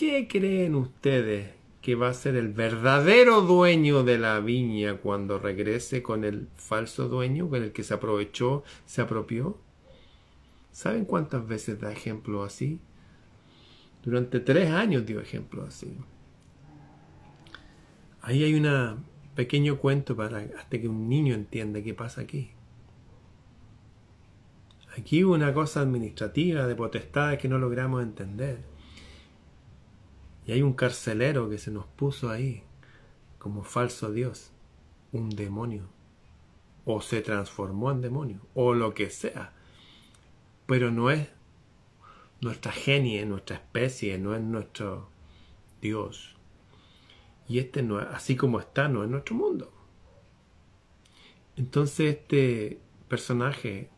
¿Qué 0.00 0.28
creen 0.28 0.76
ustedes 0.76 1.50
que 1.82 1.94
va 1.94 2.08
a 2.08 2.14
ser 2.14 2.34
el 2.34 2.48
verdadero 2.48 3.42
dueño 3.42 4.02
de 4.02 4.16
la 4.16 4.40
viña 4.40 4.96
cuando 4.96 5.38
regrese 5.38 6.02
con 6.02 6.24
el 6.24 6.48
falso 6.56 7.06
dueño, 7.06 7.50
con 7.50 7.62
el 7.62 7.72
que 7.72 7.84
se 7.84 7.92
aprovechó, 7.92 8.64
se 8.86 9.02
apropió? 9.02 9.58
¿Saben 10.72 11.04
cuántas 11.04 11.46
veces 11.46 11.80
da 11.80 11.92
ejemplo 11.92 12.44
así? 12.44 12.80
Durante 14.02 14.40
tres 14.40 14.70
años 14.70 15.04
dio 15.04 15.20
ejemplo 15.20 15.64
así. 15.64 15.96
Ahí 18.22 18.44
hay 18.44 18.54
un 18.54 19.04
pequeño 19.34 19.78
cuento 19.78 20.16
para 20.16 20.38
hasta 20.38 20.80
que 20.80 20.88
un 20.88 21.08
niño 21.08 21.34
entienda 21.34 21.82
qué 21.82 21.94
pasa 21.94 22.20
aquí. 22.22 22.50
Aquí 24.96 25.24
hubo 25.24 25.34
una 25.34 25.54
cosa 25.54 25.80
administrativa 25.80 26.66
de 26.66 26.74
potestades 26.74 27.38
que 27.38 27.48
no 27.48 27.58
logramos 27.58 28.02
entender. 28.02 28.58
Y 30.46 30.52
hay 30.52 30.62
un 30.62 30.72
carcelero 30.72 31.48
que 31.48 31.58
se 31.58 31.70
nos 31.70 31.86
puso 31.86 32.30
ahí 32.30 32.64
como 33.38 33.62
falso 33.64 34.12
Dios, 34.12 34.52
un 35.12 35.30
demonio. 35.30 35.88
O 36.84 37.00
se 37.00 37.22
transformó 37.22 37.90
en 37.90 38.00
demonio, 38.00 38.40
o 38.54 38.74
lo 38.74 38.94
que 38.94 39.10
sea. 39.10 39.52
Pero 40.70 40.92
no 40.92 41.10
es 41.10 41.26
nuestra 42.40 42.70
genie, 42.70 43.26
nuestra 43.26 43.56
especie, 43.56 44.18
no 44.18 44.36
es 44.36 44.40
nuestro 44.40 45.10
Dios. 45.82 46.36
Y 47.48 47.58
este 47.58 47.82
no 47.82 47.98
así 47.98 48.36
como 48.36 48.60
está, 48.60 48.86
no 48.86 49.02
es 49.02 49.10
nuestro 49.10 49.34
mundo. 49.34 49.72
Entonces 51.56 52.14
este 52.14 52.78
personaje, 53.08 53.90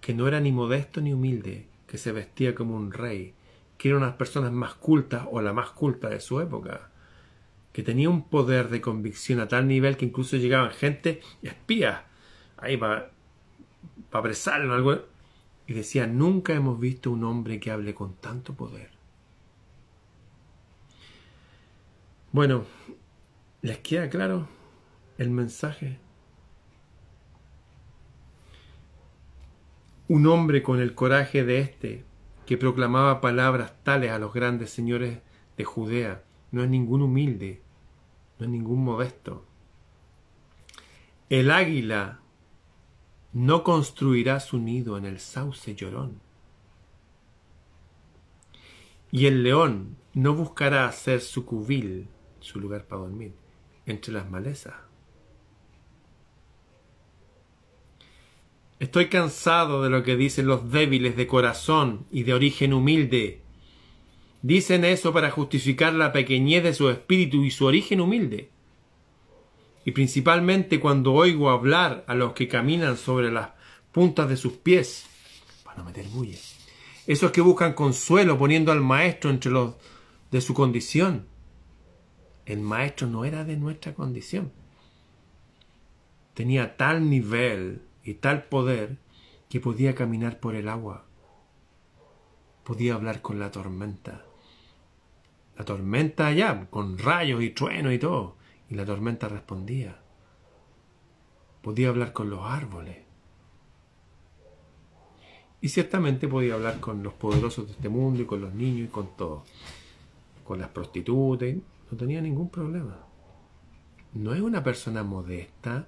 que 0.00 0.12
no 0.12 0.26
era 0.26 0.40
ni 0.40 0.50
modesto 0.50 1.00
ni 1.00 1.12
humilde, 1.12 1.68
que 1.86 1.98
se 1.98 2.10
vestía 2.10 2.52
como 2.52 2.74
un 2.74 2.90
rey, 2.90 3.34
que 3.76 3.90
eran 3.90 4.02
unas 4.02 4.16
personas 4.16 4.50
más 4.50 4.74
cultas 4.74 5.24
o 5.30 5.40
la 5.40 5.52
más 5.52 5.70
culta 5.70 6.08
de 6.08 6.18
su 6.18 6.40
época, 6.40 6.90
que 7.72 7.84
tenía 7.84 8.10
un 8.10 8.28
poder 8.28 8.70
de 8.70 8.80
convicción 8.80 9.38
a 9.38 9.46
tal 9.46 9.68
nivel 9.68 9.96
que 9.96 10.06
incluso 10.06 10.36
llegaban 10.36 10.72
gente 10.72 11.20
espías 11.42 12.00
ahí 12.56 12.76
para 12.76 13.12
pa 14.10 14.18
apresarlo 14.18 14.74
algo 14.74 15.17
y 15.68 15.74
decía 15.74 16.06
nunca 16.06 16.54
hemos 16.54 16.80
visto 16.80 17.10
un 17.10 17.22
hombre 17.24 17.60
que 17.60 17.70
hable 17.70 17.94
con 17.94 18.14
tanto 18.14 18.54
poder. 18.54 18.90
Bueno, 22.32 22.64
¿les 23.60 23.78
queda 23.78 24.08
claro 24.08 24.48
el 25.18 25.28
mensaje? 25.28 25.98
Un 30.08 30.26
hombre 30.26 30.62
con 30.62 30.80
el 30.80 30.94
coraje 30.94 31.44
de 31.44 31.60
este 31.60 32.04
que 32.46 32.56
proclamaba 32.56 33.20
palabras 33.20 33.74
tales 33.84 34.10
a 34.10 34.18
los 34.18 34.32
grandes 34.32 34.70
señores 34.70 35.18
de 35.58 35.64
Judea. 35.64 36.24
No 36.50 36.62
es 36.62 36.70
ningún 36.70 37.02
humilde, 37.02 37.60
no 38.38 38.46
es 38.46 38.50
ningún 38.50 38.84
modesto. 38.84 39.44
El 41.28 41.50
águila 41.50 42.20
no 43.32 43.62
construirá 43.62 44.40
su 44.40 44.58
nido 44.58 44.96
en 44.96 45.04
el 45.04 45.20
sauce 45.20 45.74
llorón. 45.74 46.20
Y 49.10 49.26
el 49.26 49.42
león 49.42 49.96
no 50.14 50.34
buscará 50.34 50.86
hacer 50.86 51.20
su 51.20 51.44
cubil, 51.44 52.08
su 52.40 52.60
lugar 52.60 52.86
para 52.86 53.02
dormir, 53.02 53.32
entre 53.86 54.12
las 54.12 54.28
malezas. 54.28 54.74
Estoy 58.78 59.08
cansado 59.08 59.82
de 59.82 59.90
lo 59.90 60.04
que 60.04 60.16
dicen 60.16 60.46
los 60.46 60.70
débiles 60.70 61.16
de 61.16 61.26
corazón 61.26 62.06
y 62.12 62.22
de 62.22 62.34
origen 62.34 62.72
humilde. 62.72 63.40
Dicen 64.42 64.84
eso 64.84 65.12
para 65.12 65.32
justificar 65.32 65.94
la 65.94 66.12
pequeñez 66.12 66.62
de 66.62 66.74
su 66.74 66.88
espíritu 66.88 67.44
y 67.44 67.50
su 67.50 67.66
origen 67.66 68.00
humilde. 68.00 68.50
Y 69.88 69.92
principalmente 69.92 70.80
cuando 70.80 71.14
oigo 71.14 71.48
hablar 71.48 72.04
a 72.08 72.14
los 72.14 72.34
que 72.34 72.46
caminan 72.46 72.98
sobre 72.98 73.32
las 73.32 73.52
puntas 73.90 74.28
de 74.28 74.36
sus 74.36 74.52
pies, 74.52 75.06
para 75.64 75.78
no 75.78 75.84
meter 75.84 76.06
bulla. 76.08 76.36
Esos 77.06 77.30
que 77.30 77.40
buscan 77.40 77.72
consuelo 77.72 78.36
poniendo 78.36 78.70
al 78.70 78.82
maestro 78.82 79.30
entre 79.30 79.50
los 79.50 79.76
de 80.30 80.42
su 80.42 80.52
condición. 80.52 81.24
El 82.44 82.60
maestro 82.60 83.06
no 83.06 83.24
era 83.24 83.44
de 83.44 83.56
nuestra 83.56 83.94
condición. 83.94 84.52
Tenía 86.34 86.76
tal 86.76 87.08
nivel 87.08 87.80
y 88.04 88.12
tal 88.12 88.44
poder 88.44 88.98
que 89.48 89.58
podía 89.58 89.94
caminar 89.94 90.38
por 90.38 90.54
el 90.54 90.68
agua, 90.68 91.06
podía 92.62 92.92
hablar 92.92 93.22
con 93.22 93.40
la 93.40 93.50
tormenta. 93.50 94.26
La 95.56 95.64
tormenta 95.64 96.26
allá, 96.26 96.66
con 96.68 96.98
rayos 96.98 97.42
y 97.42 97.48
truenos 97.48 97.94
y 97.94 97.98
todo, 97.98 98.37
y 98.68 98.74
la 98.74 98.84
tormenta 98.84 99.28
respondía. 99.28 99.98
Podía 101.62 101.88
hablar 101.88 102.12
con 102.12 102.30
los 102.30 102.40
árboles. 102.42 102.98
Y 105.60 105.70
ciertamente 105.70 106.28
podía 106.28 106.54
hablar 106.54 106.80
con 106.80 107.02
los 107.02 107.14
poderosos 107.14 107.66
de 107.66 107.72
este 107.72 107.88
mundo 107.88 108.22
y 108.22 108.26
con 108.26 108.40
los 108.40 108.54
niños 108.54 108.88
y 108.88 108.92
con 108.92 109.16
todo. 109.16 109.44
Con 110.44 110.60
las 110.60 110.68
prostitutas, 110.68 111.54
no 111.90 111.96
tenía 111.96 112.20
ningún 112.20 112.48
problema. 112.48 113.04
No 114.14 114.34
es 114.34 114.40
una 114.40 114.62
persona 114.62 115.02
modesta 115.02 115.86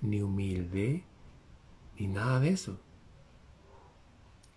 ni 0.00 0.20
humilde, 0.20 1.04
ni 1.98 2.06
nada 2.08 2.40
de 2.40 2.50
eso. 2.50 2.78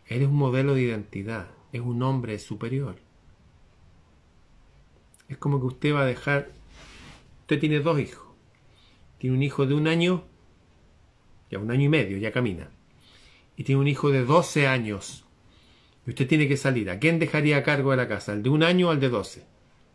Eres 0.08 0.28
un 0.28 0.36
modelo 0.36 0.74
de 0.74 0.82
identidad, 0.82 1.50
es 1.72 1.82
un 1.82 2.02
hombre 2.02 2.40
superior. 2.40 2.98
Es 5.28 5.38
como 5.38 5.60
que 5.60 5.66
usted 5.68 5.94
va 5.94 6.02
a 6.02 6.06
dejar 6.06 6.52
Usted 7.48 7.62
tiene 7.62 7.80
dos 7.80 7.98
hijos. 7.98 8.28
Tiene 9.20 9.38
un 9.38 9.42
hijo 9.42 9.66
de 9.66 9.74
un 9.74 9.88
año, 9.88 10.26
ya 11.50 11.60
un 11.60 11.72
año 11.72 11.86
y 11.86 11.88
medio, 11.88 12.18
ya 12.18 12.34
camina. 12.34 12.72
Y 13.56 13.64
tiene 13.64 13.80
un 13.80 13.88
hijo 13.88 14.12
de 14.12 14.26
12 14.26 14.68
años. 14.68 15.24
Y 16.06 16.10
usted 16.10 16.28
tiene 16.28 16.50
que 16.50 16.58
salir. 16.58 16.90
¿A 16.90 17.00
quién 17.00 17.20
dejaría 17.20 17.56
a 17.56 17.64
cargo 17.64 17.92
de 17.92 17.98
la 17.98 18.10
casa? 18.10 18.34
¿Al 18.34 18.44
de 18.44 18.50
un 18.50 18.64
año 18.64 18.90
o 18.90 18.92
al 18.92 19.00
de 19.00 19.08
12? 19.08 19.46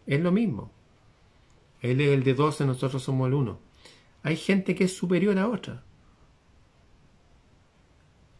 Es 0.07 0.21
lo 0.23 0.33
mismo. 0.33 0.73
Él 1.83 2.01
es 2.01 2.09
el 2.09 2.25
de 2.25 2.33
12, 2.33 2.65
nosotros 2.65 3.03
somos 3.03 3.29
el 3.29 3.35
1. 3.35 3.61
Hay 4.23 4.37
gente 4.39 4.75
que 4.75 4.85
es 4.85 4.97
superior 4.97 5.39
a 5.39 5.51
otra. 5.51 5.85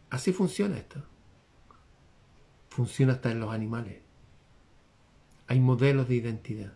Así 0.09 0.33
funciona 0.33 0.75
esto. 0.75 1.03
Funciona 2.69 3.13
hasta 3.13 3.29
en 3.29 3.41
los 3.41 3.53
animales. 3.53 4.01
Hay 5.45 5.59
modelos 5.59 6.07
de 6.07 6.15
identidad. 6.15 6.73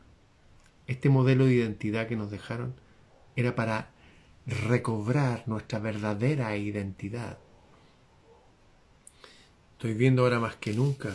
Este 0.87 1.09
modelo 1.09 1.45
de 1.45 1.53
identidad 1.53 2.07
que 2.07 2.15
nos 2.15 2.31
dejaron 2.31 2.73
era 3.35 3.55
para 3.55 3.91
recobrar 4.45 5.43
nuestra 5.47 5.79
verdadera 5.79 6.55
identidad. 6.55 7.37
Estoy 9.73 9.93
viendo 9.93 10.23
ahora 10.23 10.39
más 10.39 10.55
que 10.55 10.73
nunca 10.73 11.13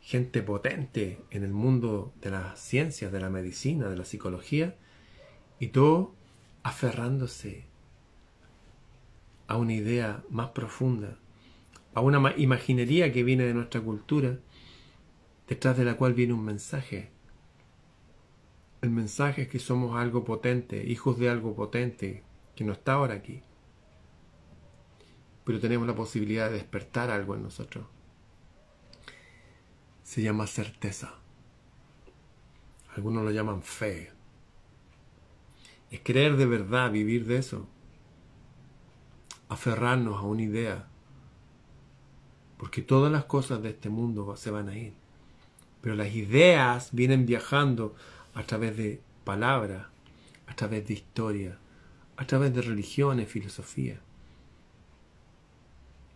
gente 0.00 0.42
potente 0.42 1.20
en 1.30 1.42
el 1.42 1.52
mundo 1.52 2.14
de 2.22 2.30
las 2.30 2.58
ciencias, 2.58 3.12
de 3.12 3.20
la 3.20 3.28
medicina, 3.28 3.90
de 3.90 3.96
la 3.96 4.06
psicología, 4.06 4.76
y 5.60 5.66
todo 5.66 6.14
aferrándose 6.62 7.66
a 9.48 9.56
una 9.56 9.74
idea 9.74 10.22
más 10.30 10.50
profunda, 10.50 11.18
a 11.92 12.00
una 12.00 12.32
imaginería 12.36 13.12
que 13.12 13.24
viene 13.24 13.44
de 13.44 13.52
nuestra 13.52 13.80
cultura, 13.80 14.38
detrás 15.48 15.76
de 15.76 15.84
la 15.84 15.96
cual 15.96 16.14
viene 16.14 16.32
un 16.32 16.44
mensaje. 16.44 17.10
El 18.80 18.90
mensaje 18.90 19.42
es 19.42 19.48
que 19.48 19.58
somos 19.58 19.96
algo 19.98 20.24
potente, 20.24 20.84
hijos 20.84 21.18
de 21.18 21.28
algo 21.28 21.54
potente, 21.56 22.22
que 22.54 22.64
no 22.64 22.72
está 22.72 22.92
ahora 22.92 23.14
aquí. 23.14 23.42
Pero 25.44 25.58
tenemos 25.58 25.86
la 25.86 25.96
posibilidad 25.96 26.48
de 26.48 26.56
despertar 26.56 27.10
algo 27.10 27.34
en 27.34 27.42
nosotros. 27.42 27.86
Se 30.04 30.22
llama 30.22 30.46
certeza. 30.46 31.14
Algunos 32.94 33.24
lo 33.24 33.30
llaman 33.30 33.62
fe. 33.62 34.12
Es 35.90 36.00
creer 36.04 36.36
de 36.36 36.46
verdad, 36.46 36.90
vivir 36.92 37.26
de 37.26 37.38
eso. 37.38 37.66
Aferrarnos 39.48 40.18
a 40.18 40.26
una 40.26 40.42
idea. 40.42 40.88
Porque 42.58 42.82
todas 42.82 43.10
las 43.10 43.24
cosas 43.24 43.62
de 43.62 43.70
este 43.70 43.88
mundo 43.88 44.36
se 44.36 44.50
van 44.50 44.68
a 44.68 44.76
ir. 44.76 44.94
Pero 45.80 45.94
las 45.94 46.14
ideas 46.14 46.90
vienen 46.92 47.24
viajando 47.24 47.94
a 48.34 48.42
través 48.44 48.76
de 48.76 49.00
palabras, 49.24 49.86
a 50.46 50.54
través 50.54 50.86
de 50.86 50.94
historia, 50.94 51.58
a 52.16 52.26
través 52.26 52.54
de 52.54 52.62
religiones, 52.62 53.28
filosofía. 53.28 54.00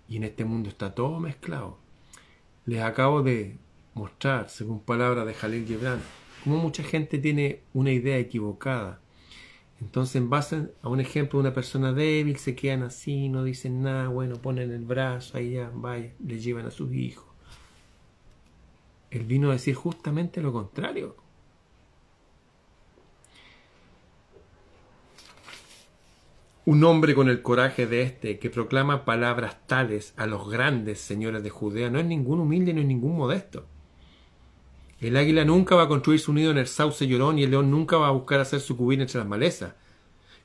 Y 0.08 0.16
en 0.16 0.24
este 0.24 0.44
mundo 0.44 0.68
está 0.68 0.94
todo 0.94 1.20
mezclado. 1.20 1.78
Les 2.66 2.82
acabo 2.82 3.22
de 3.22 3.56
mostrar, 3.94 4.50
según 4.50 4.80
palabras 4.80 5.26
de 5.26 5.34
Jalil 5.34 5.66
Gibran, 5.66 6.00
cómo 6.44 6.58
mucha 6.58 6.82
gente 6.82 7.18
tiene 7.18 7.60
una 7.72 7.92
idea 7.92 8.18
equivocada. 8.18 9.00
Entonces, 9.80 10.16
en 10.16 10.30
base 10.30 10.72
a 10.80 10.88
un 10.88 11.00
ejemplo 11.00 11.38
de 11.38 11.48
una 11.48 11.54
persona 11.54 11.92
débil, 11.92 12.36
se 12.36 12.54
quedan 12.54 12.82
así, 12.82 13.28
no 13.28 13.42
dicen 13.42 13.82
nada, 13.82 14.08
bueno, 14.08 14.36
ponen 14.36 14.70
el 14.70 14.84
brazo, 14.84 15.36
ahí 15.36 15.52
ya, 15.52 15.70
vaya, 15.74 16.12
le 16.24 16.38
llevan 16.38 16.66
a 16.66 16.70
sus 16.70 16.92
hijos. 16.92 17.26
Él 19.10 19.24
vino 19.24 19.50
a 19.50 19.54
decir 19.54 19.74
justamente 19.74 20.40
lo 20.40 20.52
contrario. 20.52 21.16
Un 26.64 26.84
hombre 26.84 27.14
con 27.14 27.28
el 27.28 27.42
coraje 27.42 27.88
de 27.88 28.02
este, 28.02 28.38
que 28.38 28.48
proclama 28.48 29.04
palabras 29.04 29.66
tales 29.66 30.14
a 30.16 30.26
los 30.26 30.48
grandes 30.48 31.00
señores 31.00 31.42
de 31.42 31.50
Judea, 31.50 31.90
no 31.90 31.98
es 31.98 32.06
ningún 32.06 32.38
humilde 32.38 32.72
ni 32.72 32.84
ningún 32.84 33.16
modesto. 33.16 33.66
El 35.00 35.16
águila 35.16 35.44
nunca 35.44 35.74
va 35.74 35.82
a 35.84 35.88
construir 35.88 36.20
su 36.20 36.32
nido 36.32 36.52
en 36.52 36.58
el 36.58 36.68
sauce 36.68 37.08
llorón 37.08 37.40
y 37.40 37.42
el 37.42 37.50
león 37.50 37.72
nunca 37.72 37.96
va 37.96 38.06
a 38.06 38.12
buscar 38.12 38.38
hacer 38.38 38.60
su 38.60 38.76
cubina 38.76 39.02
entre 39.02 39.18
las 39.18 39.26
malezas. 39.26 39.74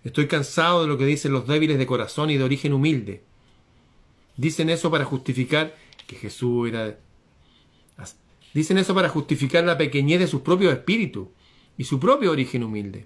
Estoy 0.03 0.25
cansado 0.27 0.81
de 0.81 0.87
lo 0.87 0.97
que 0.97 1.05
dicen 1.05 1.31
los 1.31 1.45
débiles 1.45 1.77
de 1.77 1.85
corazón 1.85 2.31
y 2.31 2.37
de 2.37 2.43
origen 2.43 2.73
humilde. 2.73 3.21
Dicen 4.35 4.71
eso 4.71 4.89
para 4.89 5.05
justificar 5.05 5.75
que 6.07 6.15
Jesús 6.15 6.69
era... 6.69 6.97
Dicen 8.55 8.79
eso 8.79 8.95
para 8.95 9.09
justificar 9.09 9.63
la 9.63 9.77
pequeñez 9.77 10.19
de 10.19 10.25
sus 10.25 10.41
propios 10.41 10.73
espíritus 10.73 11.27
y 11.77 11.83
su 11.83 11.99
propio 11.99 12.31
origen 12.31 12.63
humilde. 12.63 13.05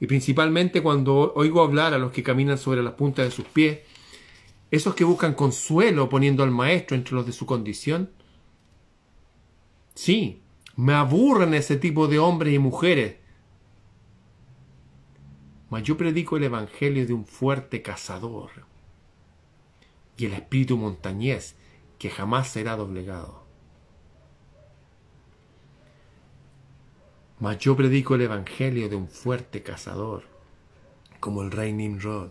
Y 0.00 0.06
principalmente 0.06 0.82
cuando 0.82 1.34
oigo 1.34 1.62
hablar 1.62 1.92
a 1.92 1.98
los 1.98 2.10
que 2.10 2.22
caminan 2.22 2.56
sobre 2.56 2.82
las 2.82 2.94
puntas 2.94 3.26
de 3.26 3.30
sus 3.30 3.44
pies, 3.44 3.80
esos 4.70 4.94
que 4.94 5.04
buscan 5.04 5.34
consuelo 5.34 6.08
poniendo 6.08 6.42
al 6.42 6.50
maestro 6.50 6.96
entre 6.96 7.14
los 7.14 7.26
de 7.26 7.32
su 7.32 7.44
condición. 7.44 8.10
Sí, 9.94 10.42
me 10.76 10.94
aburren 10.94 11.52
ese 11.52 11.76
tipo 11.76 12.08
de 12.08 12.18
hombres 12.18 12.54
y 12.54 12.58
mujeres. 12.58 13.16
Mas 15.68 15.82
yo 15.82 15.96
predico 15.96 16.36
el 16.36 16.44
evangelio 16.44 17.06
de 17.06 17.12
un 17.12 17.26
fuerte 17.26 17.82
cazador 17.82 18.50
y 20.16 20.26
el 20.26 20.32
espíritu 20.32 20.76
montañés 20.76 21.56
que 21.98 22.10
jamás 22.10 22.48
será 22.48 22.76
doblegado. 22.76 23.49
Mas 27.40 27.58
yo 27.58 27.74
predico 27.74 28.16
el 28.16 28.20
evangelio 28.20 28.90
de 28.90 28.96
un 28.96 29.08
fuerte 29.08 29.62
cazador, 29.62 30.24
como 31.20 31.40
el 31.40 31.50
rey 31.50 31.72
Nimrod. 31.72 32.30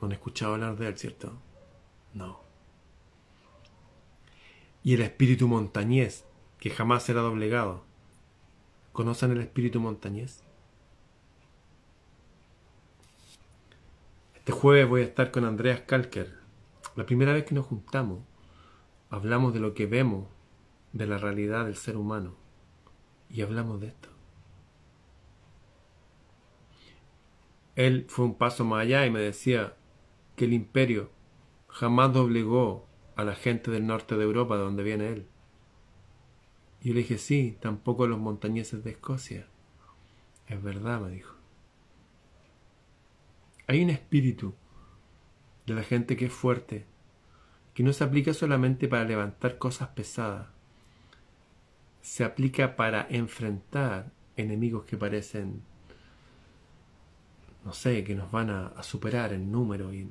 ¿No 0.00 0.06
han 0.06 0.12
escuchado 0.12 0.54
hablar 0.54 0.78
de 0.78 0.88
él, 0.88 0.96
cierto? 0.96 1.34
No. 2.14 2.40
Y 4.82 4.94
el 4.94 5.02
espíritu 5.02 5.46
montañés 5.46 6.24
que 6.58 6.70
jamás 6.70 7.02
será 7.02 7.20
doblegado. 7.20 7.84
¿Conocen 8.94 9.32
el 9.32 9.42
espíritu 9.42 9.78
montañés? 9.78 10.42
Este 14.36 14.52
jueves 14.52 14.88
voy 14.88 15.02
a 15.02 15.04
estar 15.04 15.30
con 15.30 15.44
Andreas 15.44 15.82
Kalker. 15.82 16.34
La 16.96 17.04
primera 17.04 17.34
vez 17.34 17.44
que 17.44 17.54
nos 17.54 17.66
juntamos, 17.66 18.20
hablamos 19.10 19.52
de 19.52 19.60
lo 19.60 19.74
que 19.74 19.84
vemos 19.84 20.28
de 20.94 21.06
la 21.06 21.18
realidad 21.18 21.66
del 21.66 21.76
ser 21.76 21.98
humano 21.98 22.47
y 23.30 23.42
hablamos 23.42 23.80
de 23.80 23.88
esto. 23.88 24.08
Él 27.76 28.06
fue 28.08 28.24
un 28.24 28.34
paso 28.34 28.64
más 28.64 28.82
allá 28.82 29.06
y 29.06 29.10
me 29.10 29.20
decía 29.20 29.76
que 30.34 30.46
el 30.46 30.52
imperio 30.52 31.10
jamás 31.68 32.12
doblegó 32.12 32.88
a 33.14 33.24
la 33.24 33.34
gente 33.34 33.70
del 33.70 33.86
norte 33.86 34.16
de 34.16 34.24
Europa 34.24 34.56
de 34.56 34.62
donde 34.62 34.82
viene 34.82 35.08
él. 35.08 35.28
Y 36.80 36.88
yo 36.88 36.94
le 36.94 37.00
dije, 37.00 37.18
sí, 37.18 37.56
tampoco 37.60 38.06
los 38.06 38.18
montañeses 38.18 38.82
de 38.82 38.90
Escocia. 38.90 39.46
Es 40.46 40.62
verdad, 40.62 41.00
me 41.00 41.10
dijo. 41.10 41.34
Hay 43.66 43.82
un 43.82 43.90
espíritu 43.90 44.54
de 45.66 45.74
la 45.74 45.82
gente 45.82 46.16
que 46.16 46.26
es 46.26 46.32
fuerte, 46.32 46.86
que 47.74 47.82
no 47.82 47.92
se 47.92 48.02
aplica 48.02 48.32
solamente 48.32 48.88
para 48.88 49.04
levantar 49.04 49.58
cosas 49.58 49.90
pesadas, 49.90 50.48
se 52.00 52.24
aplica 52.24 52.76
para 52.76 53.06
enfrentar 53.10 54.10
enemigos 54.36 54.84
que 54.84 54.96
parecen, 54.96 55.62
no 57.64 57.72
sé, 57.72 58.04
que 58.04 58.14
nos 58.14 58.30
van 58.30 58.50
a, 58.50 58.82
superar 58.82 59.32
en 59.32 59.50
número 59.50 59.92
y 59.92 60.08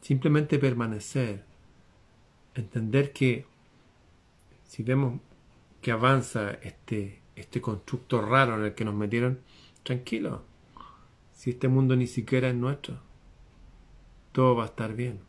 simplemente 0.00 0.58
permanecer, 0.58 1.44
entender 2.54 3.12
que 3.12 3.46
si 4.64 4.82
vemos 4.82 5.20
que 5.80 5.92
avanza 5.92 6.52
este, 6.62 7.22
este 7.36 7.60
constructo 7.60 8.20
raro 8.20 8.56
en 8.56 8.64
el 8.64 8.74
que 8.74 8.84
nos 8.84 8.94
metieron, 8.94 9.40
tranquilo, 9.82 10.42
si 11.32 11.50
este 11.50 11.68
mundo 11.68 11.94
ni 11.94 12.06
siquiera 12.06 12.48
es 12.48 12.54
nuestro, 12.54 13.00
todo 14.32 14.56
va 14.56 14.64
a 14.64 14.66
estar 14.66 14.94
bien. 14.94 15.27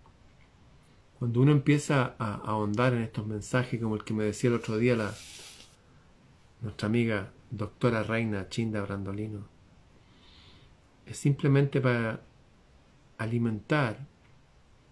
Cuando 1.20 1.42
uno 1.42 1.52
empieza 1.52 2.16
a, 2.18 2.36
ahondar 2.36 2.94
en 2.94 3.02
estos 3.02 3.28
mensajes, 3.28 3.82
como 3.82 3.96
el 3.96 4.04
que 4.04 4.14
me 4.14 4.24
decía 4.24 4.50
el 4.50 4.56
otro 4.56 4.78
día 4.78 4.96
la, 4.96 5.14
nuestra 6.62 6.88
amiga 6.88 7.32
doctora 7.52 8.04
Reina 8.04 8.50
Chinda 8.50 8.82
Brandolino, 8.82 9.46
es 11.06 11.18
simplemente 11.18 11.82
para 11.82 12.22
alimentar 13.18 14.08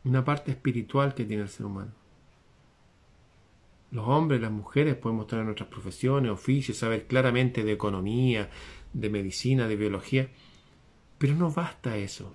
una 0.04 0.24
parte 0.24 0.52
espiritual 0.52 1.14
que 1.14 1.26
tiene 1.26 1.44
el 1.44 1.50
ser 1.50 1.66
humano 1.66 1.92
los 3.92 4.08
hombres, 4.08 4.42
las 4.42 4.52
mujeres 4.52 4.96
podemos 4.96 5.28
tener 5.28 5.46
nuestras 5.46 5.70
profesiones, 5.70 6.32
oficios, 6.32 6.78
saber 6.78 7.08
claramente 7.08 7.64
de 7.64 7.72
economía, 7.72 8.50
de 8.94 9.10
medicina, 9.10 9.68
de 9.68 9.76
biología, 9.76 10.30
pero 11.18 11.36
no 11.36 11.52
basta 11.52 11.98
eso. 11.98 12.34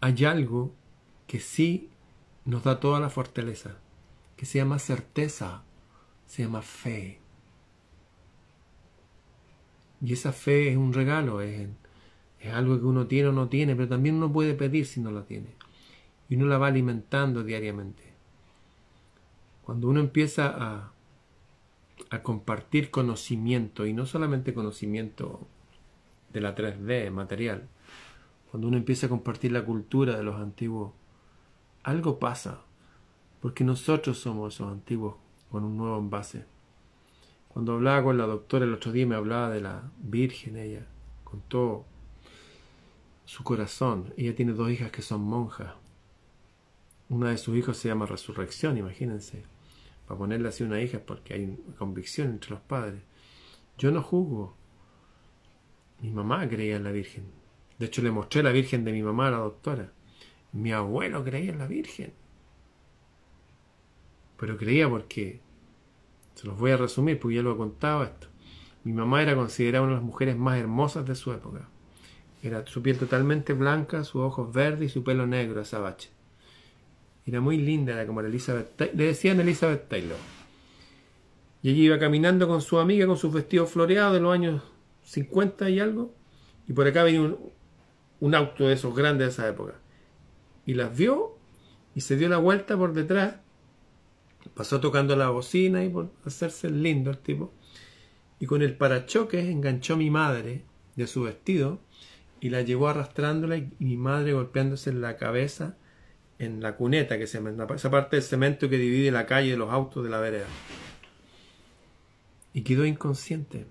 Hay 0.00 0.24
algo 0.24 0.72
que 1.26 1.40
sí 1.40 1.90
nos 2.44 2.64
da 2.64 2.80
toda 2.80 3.00
la 3.00 3.10
fortaleza, 3.10 3.78
que 4.36 4.46
se 4.46 4.58
llama 4.58 4.78
certeza, 4.78 5.62
se 6.26 6.42
llama 6.42 6.62
fe. 6.62 7.20
Y 10.02 10.12
esa 10.12 10.32
fe 10.32 10.70
es 10.70 10.76
un 10.76 10.92
regalo, 10.92 11.40
es, 11.40 11.68
es 12.40 12.52
algo 12.52 12.78
que 12.78 12.84
uno 12.84 13.06
tiene 13.06 13.28
o 13.28 13.32
no 13.32 13.48
tiene, 13.48 13.74
pero 13.74 13.88
también 13.88 14.16
uno 14.16 14.32
puede 14.32 14.54
pedir 14.54 14.86
si 14.86 15.00
no 15.00 15.10
la 15.10 15.24
tiene. 15.24 15.48
Y 16.28 16.36
uno 16.36 16.46
la 16.46 16.58
va 16.58 16.66
alimentando 16.66 17.42
diariamente. 17.42 18.02
Cuando 19.64 19.88
uno 19.88 20.00
empieza 20.00 20.48
a, 20.48 20.92
a 22.10 22.22
compartir 22.22 22.90
conocimiento, 22.90 23.86
y 23.86 23.94
no 23.94 24.04
solamente 24.04 24.52
conocimiento 24.52 25.46
de 26.32 26.40
la 26.42 26.54
3D 26.54 27.10
material, 27.10 27.68
cuando 28.50 28.68
uno 28.68 28.76
empieza 28.76 29.06
a 29.06 29.08
compartir 29.08 29.52
la 29.52 29.64
cultura 29.64 30.16
de 30.16 30.22
los 30.22 30.36
antiguos, 30.36 30.92
algo 31.84 32.18
pasa, 32.18 32.62
porque 33.40 33.62
nosotros 33.62 34.18
somos 34.18 34.54
esos 34.54 34.72
antiguos 34.72 35.16
con 35.50 35.64
un 35.64 35.76
nuevo 35.76 35.98
envase. 35.98 36.46
Cuando 37.48 37.74
hablaba 37.74 38.02
con 38.02 38.18
la 38.18 38.26
doctora 38.26 38.64
el 38.64 38.74
otro 38.74 38.90
día 38.90 39.06
me 39.06 39.14
hablaba 39.14 39.50
de 39.50 39.60
la 39.60 39.90
Virgen, 39.98 40.56
ella 40.56 40.86
contó 41.22 41.84
su 43.24 43.44
corazón. 43.44 44.12
Ella 44.16 44.34
tiene 44.34 44.52
dos 44.52 44.70
hijas 44.70 44.90
que 44.90 45.02
son 45.02 45.22
monjas. 45.22 45.74
Una 47.08 47.30
de 47.30 47.38
sus 47.38 47.56
hijos 47.56 47.76
se 47.76 47.88
llama 47.88 48.06
Resurrección, 48.06 48.76
imagínense. 48.76 49.44
Para 50.06 50.18
ponerle 50.18 50.48
así 50.48 50.64
una 50.64 50.80
hija 50.80 51.00
porque 51.04 51.34
hay 51.34 51.58
convicción 51.78 52.30
entre 52.30 52.50
los 52.50 52.60
padres. 52.60 53.02
Yo 53.78 53.90
no 53.90 54.02
juzgo. 54.02 54.56
Mi 56.00 56.10
mamá 56.10 56.48
creía 56.48 56.76
en 56.76 56.84
la 56.84 56.92
Virgen. 56.92 57.24
De 57.78 57.86
hecho, 57.86 58.02
le 58.02 58.10
mostré 58.10 58.42
la 58.42 58.52
Virgen 58.52 58.84
de 58.84 58.92
mi 58.92 59.02
mamá 59.02 59.28
a 59.28 59.32
la 59.32 59.38
doctora. 59.38 59.92
Mi 60.54 60.72
abuelo 60.72 61.24
creía 61.24 61.50
en 61.50 61.58
la 61.58 61.66
Virgen. 61.66 62.12
Pero 64.38 64.56
creía 64.56 64.88
porque, 64.88 65.40
se 66.36 66.46
los 66.46 66.56
voy 66.56 66.70
a 66.70 66.76
resumir 66.76 67.18
porque 67.18 67.36
ya 67.36 67.42
lo 67.42 67.54
he 67.54 67.56
contado 67.56 68.04
esto. 68.04 68.28
Mi 68.84 68.92
mamá 68.92 69.20
era 69.20 69.34
considerada 69.34 69.82
una 69.82 69.94
de 69.94 69.96
las 69.96 70.04
mujeres 70.04 70.36
más 70.36 70.56
hermosas 70.56 71.06
de 71.06 71.16
su 71.16 71.32
época. 71.32 71.68
Era 72.40 72.64
su 72.66 72.82
piel 72.82 72.98
totalmente 72.98 73.52
blanca, 73.52 74.04
sus 74.04 74.22
ojos 74.22 74.52
verdes 74.52 74.90
y 74.90 74.92
su 74.92 75.02
pelo 75.02 75.26
negro, 75.26 75.60
azabache. 75.60 76.10
Era 77.26 77.40
muy 77.40 77.56
linda, 77.56 77.94
era 77.94 78.06
como 78.06 78.22
la 78.22 78.28
Elizabeth 78.28 78.78
Le 78.94 79.06
decían 79.06 79.40
Elizabeth 79.40 79.88
Taylor. 79.88 80.18
Y 81.62 81.70
ella 81.70 81.82
iba 81.82 81.98
caminando 81.98 82.46
con 82.46 82.60
su 82.60 82.78
amiga 82.78 83.06
con 83.06 83.16
sus 83.16 83.32
vestidos 83.32 83.70
floreados 83.70 84.12
de 84.12 84.20
los 84.20 84.32
años 84.32 84.62
50 85.02 85.68
y 85.70 85.80
algo. 85.80 86.14
Y 86.68 86.74
por 86.74 86.86
acá 86.86 87.02
venía 87.02 87.22
un, 87.22 87.38
un 88.20 88.34
auto 88.34 88.68
de 88.68 88.74
esos 88.74 88.94
grandes 88.94 89.26
de 89.26 89.32
esa 89.32 89.48
época. 89.48 89.74
Y 90.66 90.74
las 90.74 90.96
vio 90.96 91.36
y 91.94 92.00
se 92.00 92.16
dio 92.16 92.28
la 92.28 92.38
vuelta 92.38 92.76
por 92.76 92.92
detrás. 92.92 93.36
Pasó 94.54 94.80
tocando 94.80 95.16
la 95.16 95.30
bocina 95.30 95.84
y 95.84 95.88
por 95.88 96.10
hacerse 96.24 96.70
lindo 96.70 97.10
el 97.10 97.18
tipo. 97.18 97.52
Y 98.40 98.46
con 98.46 98.62
el 98.62 98.76
parachoques 98.76 99.46
enganchó 99.46 99.94
a 99.94 99.98
mi 99.98 100.10
madre 100.10 100.62
de 100.96 101.06
su 101.06 101.22
vestido 101.22 101.80
y 102.40 102.50
la 102.50 102.62
llevó 102.62 102.88
arrastrándola 102.88 103.56
y 103.56 103.70
mi 103.78 103.96
madre 103.96 104.32
golpeándose 104.32 104.90
en 104.90 105.00
la 105.00 105.16
cabeza 105.16 105.76
en 106.38 106.60
la 106.60 106.76
cuneta, 106.76 107.18
que 107.18 107.26
se 107.26 107.40
esa 107.74 107.90
parte 107.90 108.16
del 108.16 108.24
cemento 108.24 108.68
que 108.68 108.78
divide 108.78 109.10
la 109.10 109.26
calle 109.26 109.52
de 109.52 109.56
los 109.56 109.70
autos 109.70 110.04
de 110.04 110.10
la 110.10 110.20
vereda. 110.20 110.46
Y 112.52 112.62
quedó 112.62 112.84
inconsciente. 112.86 113.66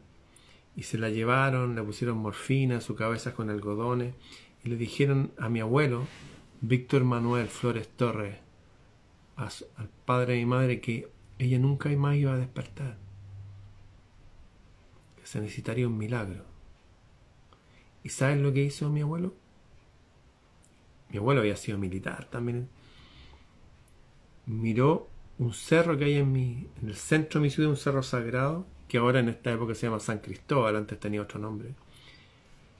Y 0.75 0.83
se 0.83 0.97
la 0.97 1.09
llevaron, 1.09 1.75
le 1.75 1.83
pusieron 1.83 2.17
morfina, 2.17 2.81
su 2.81 2.95
cabeza 2.95 3.33
con 3.33 3.49
algodones 3.49 4.15
y 4.63 4.69
le 4.69 4.77
dijeron 4.77 5.31
a 5.37 5.49
mi 5.49 5.59
abuelo, 5.59 6.07
Víctor 6.65 7.03
Manuel 7.03 7.49
Flores 7.49 7.89
Torres, 7.89 8.37
al 9.35 9.89
padre 10.05 10.37
mi 10.37 10.45
madre, 10.45 10.79
que 10.79 11.09
ella 11.37 11.59
nunca 11.59 11.89
más 11.89 12.15
iba 12.15 12.33
a 12.33 12.37
despertar, 12.37 12.95
que 15.19 15.27
se 15.27 15.41
necesitaría 15.41 15.85
un 15.85 15.97
milagro. 15.97 16.45
¿Y 18.01 18.07
sabes 18.07 18.39
lo 18.39 18.53
que 18.53 18.63
hizo 18.63 18.89
mi 18.89 19.01
abuelo? 19.01 19.33
Mi 21.09 21.17
abuelo 21.17 21.41
había 21.41 21.57
sido 21.57 21.77
militar 21.77 22.29
también. 22.29 22.69
Miró 24.45 25.09
un 25.39 25.51
cerro 25.53 25.97
que 25.97 26.05
hay 26.05 26.13
en, 26.13 26.31
mi, 26.31 26.69
en 26.81 26.87
el 26.87 26.95
centro 26.95 27.41
de 27.41 27.43
mi 27.43 27.49
ciudad, 27.49 27.71
un 27.71 27.75
cerro 27.75 28.03
sagrado, 28.03 28.65
que 28.87 28.99
ahora 28.99 29.19
en 29.19 29.27
esta 29.27 29.51
época 29.51 29.75
se 29.75 29.87
llama 29.87 29.99
San 29.99 30.19
Cristóbal, 30.19 30.77
antes 30.77 30.97
tenía 30.97 31.23
otro 31.23 31.41
nombre. 31.41 31.75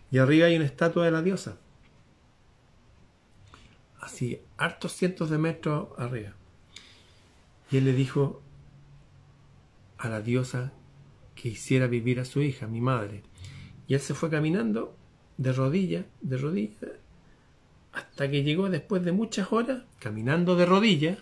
Y 0.09 0.19
arriba 0.19 0.47
hay 0.47 0.55
una 0.55 0.65
estatua 0.65 1.03
de 1.03 1.11
la 1.11 1.21
diosa 1.21 1.57
así 4.03 4.41
hartos 4.57 4.93
cientos 4.93 5.29
de 5.29 5.37
metros 5.37 5.89
arriba. 5.97 6.33
Y 7.71 7.77
él 7.77 7.85
le 7.85 7.93
dijo 7.93 8.41
a 9.97 10.09
la 10.09 10.21
diosa 10.21 10.73
que 11.35 11.49
hiciera 11.49 11.87
vivir 11.87 12.19
a 12.19 12.25
su 12.25 12.41
hija, 12.41 12.67
mi 12.67 12.81
madre. 12.81 13.23
Y 13.87 13.93
él 13.95 13.99
se 13.99 14.13
fue 14.13 14.29
caminando 14.29 14.95
de 15.37 15.53
rodillas, 15.53 16.05
de 16.21 16.37
rodillas, 16.37 16.91
hasta 17.91 18.29
que 18.29 18.43
llegó 18.43 18.69
después 18.69 19.03
de 19.03 19.11
muchas 19.11 19.51
horas, 19.51 19.83
caminando 19.99 20.55
de 20.55 20.65
rodillas, 20.65 21.17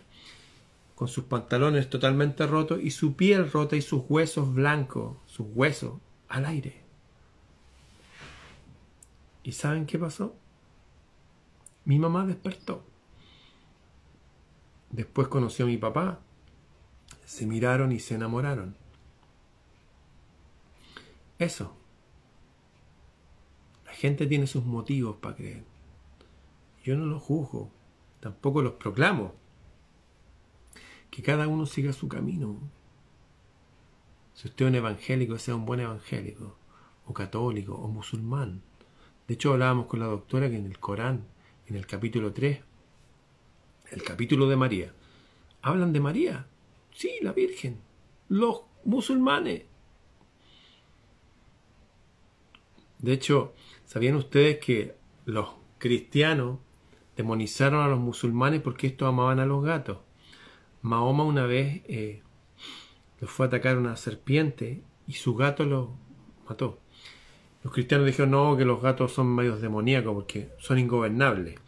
con 0.96 1.08
sus 1.08 1.26
pantalones 1.26 1.90
totalmente 1.90 2.46
rotos 2.46 2.80
y 2.82 2.92
su 2.92 3.16
piel 3.16 3.52
rota 3.52 3.76
y 3.76 3.82
sus 3.82 4.04
huesos 4.08 4.54
blancos, 4.54 5.18
sus 5.26 5.48
huesos 5.54 5.94
al 6.28 6.46
aire. 6.46 6.82
¿Y 9.44 9.54
saben 9.54 9.86
qué 9.86 9.98
pasó? 9.98 10.36
Mi 11.86 11.98
mamá 12.00 12.26
despertó. 12.26 12.84
Después 14.92 15.28
conoció 15.28 15.66
a 15.66 15.70
mi 15.70 15.78
papá. 15.78 16.20
Se 17.26 17.46
miraron 17.46 17.92
y 17.92 18.00
se 18.00 18.16
enamoraron. 18.16 18.76
Eso. 21.40 21.76
La 23.86 23.94
gente 23.94 24.28
tiene 24.28 24.48
sus 24.48 24.66
motivos 24.66 25.18
para 25.18 25.36
creer. 25.36 25.64
Yo 26.84 26.98
no 26.98 27.06
los 27.06 27.22
juzgo, 27.22 27.72
tampoco 28.20 28.62
los 28.62 28.74
proclamo. 28.74 29.34
Que 31.10 31.22
cada 31.22 31.48
uno 31.48 31.66
siga 31.66 31.94
su 31.94 32.08
camino. 32.08 32.58
Si 34.34 34.48
usted 34.48 34.66
es 34.66 34.70
un 34.70 34.76
evangélico, 34.76 35.38
sea 35.38 35.56
un 35.56 35.66
buen 35.66 35.80
evangélico, 35.80 36.58
o 37.06 37.14
católico, 37.14 37.76
o 37.76 37.88
musulmán. 37.88 38.62
De 39.28 39.36
hecho, 39.36 39.54
hablábamos 39.54 39.88
con 39.88 40.00
la 40.00 40.08
doctora 40.08 40.50
que 40.50 40.58
en 40.58 40.66
el 40.66 40.80
Corán 40.80 41.26
en 41.72 41.78
el 41.78 41.88
capítulo 41.88 42.34
3, 42.34 42.60
el 43.92 44.04
capítulo 44.04 44.50
de 44.50 44.58
María, 44.58 44.94
hablan 45.62 45.94
de 45.94 46.02
María. 46.02 46.46
Sí, 46.94 47.12
la 47.22 47.32
Virgen. 47.32 47.80
Los 48.28 48.64
musulmanes. 48.84 49.64
De 53.00 53.14
hecho, 53.14 53.54
¿sabían 53.86 54.16
ustedes 54.16 54.60
que 54.60 54.96
los 55.24 55.48
cristianos 55.78 56.60
demonizaron 57.16 57.82
a 57.82 57.88
los 57.88 58.02
musulmanes 58.02 58.60
porque 58.60 58.88
estos 58.88 59.08
amaban 59.08 59.40
a 59.40 59.46
los 59.46 59.64
gatos? 59.64 60.00
Mahoma 60.82 61.24
una 61.24 61.46
vez 61.46 61.84
eh, 61.88 62.22
fue 63.22 63.46
a 63.46 63.48
atacar 63.48 63.78
una 63.78 63.96
serpiente 63.96 64.82
y 65.08 65.14
su 65.14 65.36
gato 65.36 65.64
lo 65.64 65.96
mató. 66.50 66.82
Los 67.64 67.72
cristianos 67.72 68.08
dijeron 68.08 68.32
no, 68.32 68.58
que 68.58 68.66
los 68.66 68.82
gatos 68.82 69.14
son 69.14 69.34
medios 69.34 69.62
demoníacos 69.62 70.14
porque 70.14 70.50
son 70.60 70.78
ingobernables 70.78 71.61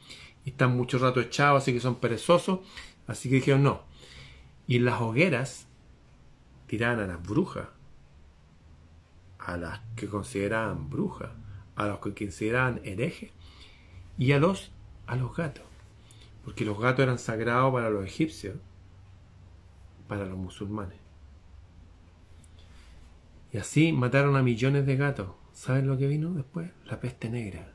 y 0.45 0.51
están 0.51 0.75
mucho 0.75 0.97
rato 0.99 1.21
echados, 1.21 1.63
así 1.63 1.73
que 1.73 1.79
son 1.79 1.95
perezosos. 1.95 2.59
Así 3.07 3.29
que 3.29 3.35
dijeron 3.35 3.63
no. 3.63 3.83
Y 4.67 4.79
las 4.79 5.01
hogueras 5.01 5.67
tiraban 6.67 6.99
a 6.99 7.07
las 7.07 7.21
brujas, 7.21 7.67
a 9.39 9.57
las 9.57 9.81
que 9.95 10.07
consideraban 10.07 10.89
brujas, 10.89 11.31
a 11.75 11.87
los 11.87 11.99
que 11.99 12.13
consideraban 12.13 12.81
herejes 12.83 13.31
y 14.17 14.31
a 14.31 14.39
los, 14.39 14.71
a 15.05 15.15
los 15.15 15.35
gatos. 15.35 15.65
Porque 16.45 16.65
los 16.65 16.79
gatos 16.79 17.03
eran 17.03 17.19
sagrados 17.19 17.73
para 17.73 17.89
los 17.89 18.05
egipcios, 18.05 18.55
para 20.07 20.25
los 20.25 20.37
musulmanes. 20.37 20.97
Y 23.51 23.57
así 23.57 23.91
mataron 23.91 24.35
a 24.35 24.41
millones 24.41 24.85
de 24.85 24.95
gatos 24.95 25.27
¿Saben 25.53 25.87
lo 25.87 25.97
que 25.97 26.07
vino 26.07 26.33
después? 26.33 26.71
La 26.85 26.99
peste 26.99 27.29
negra. 27.29 27.71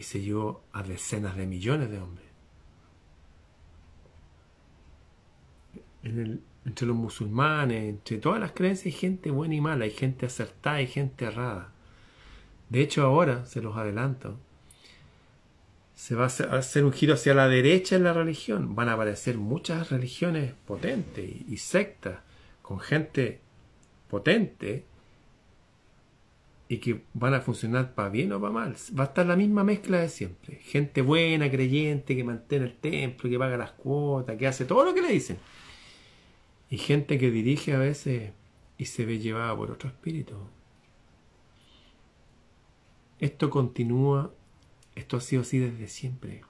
Y 0.00 0.02
se 0.02 0.22
llevó 0.22 0.62
a 0.72 0.82
decenas 0.82 1.36
de 1.36 1.46
millones 1.46 1.90
de 1.90 1.98
hombres. 1.98 2.26
entre 6.02 6.86
los 6.86 6.96
musulmanes, 6.96 7.84
entre 7.84 8.16
todas 8.16 8.40
las 8.40 8.52
creencias 8.52 8.86
hay 8.86 8.98
gente 8.98 9.30
buena 9.30 9.56
y 9.56 9.60
mala, 9.60 9.84
hay 9.84 9.90
gente 9.90 10.24
acertada 10.24 10.80
y 10.80 10.86
gente 10.86 11.26
errada. 11.26 11.70
De 12.70 12.80
hecho 12.80 13.02
ahora, 13.02 13.44
se 13.44 13.60
los 13.60 13.76
adelanto, 13.76 14.38
se 15.94 16.14
va 16.14 16.24
a 16.24 16.56
hacer 16.56 16.86
un 16.86 16.94
giro 16.94 17.12
hacia 17.12 17.34
la 17.34 17.46
derecha 17.46 17.96
en 17.96 18.04
la 18.04 18.14
religión. 18.14 18.74
Van 18.74 18.88
a 18.88 18.94
aparecer 18.94 19.36
muchas 19.36 19.90
religiones 19.90 20.54
potentes 20.66 21.30
y 21.46 21.58
sectas 21.58 22.20
con 22.62 22.80
gente 22.80 23.40
potente 24.08 24.86
y 26.70 26.78
que 26.78 27.02
van 27.14 27.34
a 27.34 27.40
funcionar 27.40 27.96
para 27.96 28.10
bien 28.10 28.32
o 28.32 28.40
para 28.40 28.52
mal. 28.52 28.76
Va 28.96 29.02
a 29.02 29.06
estar 29.08 29.26
la 29.26 29.34
misma 29.34 29.64
mezcla 29.64 29.98
de 29.98 30.08
siempre. 30.08 30.54
Gente 30.58 31.02
buena, 31.02 31.50
creyente, 31.50 32.14
que 32.14 32.22
mantiene 32.22 32.66
el 32.66 32.76
templo, 32.76 33.28
que 33.28 33.40
paga 33.40 33.56
las 33.56 33.72
cuotas, 33.72 34.36
que 34.36 34.46
hace 34.46 34.64
todo 34.66 34.84
lo 34.84 34.94
que 34.94 35.02
le 35.02 35.08
dicen. 35.08 35.36
Y 36.70 36.78
gente 36.78 37.18
que 37.18 37.32
dirige 37.32 37.74
a 37.74 37.78
veces 37.80 38.30
y 38.78 38.84
se 38.84 39.04
ve 39.04 39.18
llevada 39.18 39.56
por 39.56 39.72
otro 39.72 39.88
espíritu. 39.88 40.34
Esto 43.18 43.50
continúa, 43.50 44.32
esto 44.94 45.16
ha 45.16 45.20
sido 45.20 45.42
así 45.42 45.58
desde 45.58 45.88
siempre. 45.88 46.42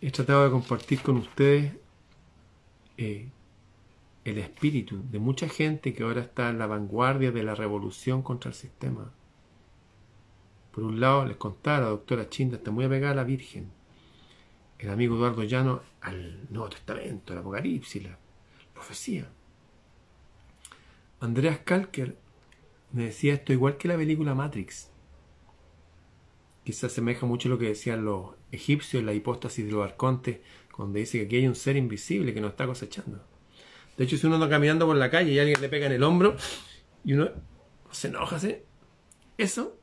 He 0.00 0.10
tratado 0.10 0.44
de 0.44 0.50
compartir 0.50 1.02
con 1.02 1.18
ustedes 1.18 1.74
eh, 2.96 3.28
el 4.26 4.38
espíritu 4.38 5.02
de 5.10 5.20
mucha 5.20 5.48
gente 5.48 5.94
que 5.94 6.02
ahora 6.02 6.22
está 6.22 6.50
en 6.50 6.58
la 6.58 6.66
vanguardia 6.66 7.30
de 7.30 7.44
la 7.44 7.54
revolución 7.54 8.22
contra 8.22 8.48
el 8.48 8.54
sistema. 8.54 9.12
Por 10.72 10.82
un 10.82 10.98
lado, 10.98 11.24
les 11.24 11.36
contaba, 11.36 11.80
la 11.80 11.88
doctora 11.90 12.28
Chinda 12.28 12.56
está 12.56 12.72
muy 12.72 12.84
apegada 12.84 13.12
a 13.12 13.16
la 13.16 13.24
Virgen. 13.24 13.70
El 14.78 14.90
amigo 14.90 15.16
Eduardo 15.16 15.44
Llano 15.44 15.80
al 16.00 16.46
Nuevo 16.50 16.68
Testamento, 16.70 17.32
al 17.32 17.38
Apocalipsis, 17.38 18.02
la 18.02 18.18
profecía. 18.74 19.30
Andreas 21.20 21.60
Kalker 21.60 22.18
me 22.92 23.04
decía 23.04 23.34
esto 23.34 23.52
igual 23.52 23.76
que 23.76 23.88
la 23.88 23.96
película 23.96 24.34
Matrix. 24.34 24.90
Quizás 26.64 26.92
asemeja 26.92 27.26
mucho 27.26 27.48
a 27.48 27.52
lo 27.52 27.58
que 27.58 27.68
decían 27.68 28.04
los 28.04 28.34
egipcios 28.50 29.00
en 29.00 29.06
la 29.06 29.14
hipóstasis 29.14 29.64
de 29.64 29.70
los 29.70 29.84
arcontes, 29.84 30.40
cuando 30.72 30.98
dice 30.98 31.18
que 31.20 31.26
aquí 31.26 31.36
hay 31.36 31.46
un 31.46 31.54
ser 31.54 31.76
invisible 31.76 32.34
que 32.34 32.40
nos 32.40 32.50
está 32.50 32.66
cosechando. 32.66 33.35
De 33.96 34.04
hecho, 34.04 34.16
si 34.16 34.26
uno 34.26 34.36
anda 34.36 34.48
caminando 34.48 34.86
por 34.86 34.96
la 34.96 35.10
calle 35.10 35.32
y 35.32 35.38
alguien 35.38 35.60
le 35.60 35.68
pega 35.68 35.86
en 35.86 35.92
el 35.92 36.02
hombro 36.02 36.36
y 37.04 37.14
uno 37.14 37.30
se 37.90 38.08
enoja, 38.08 38.38
¿sí? 38.38 38.56
eso 39.38 39.78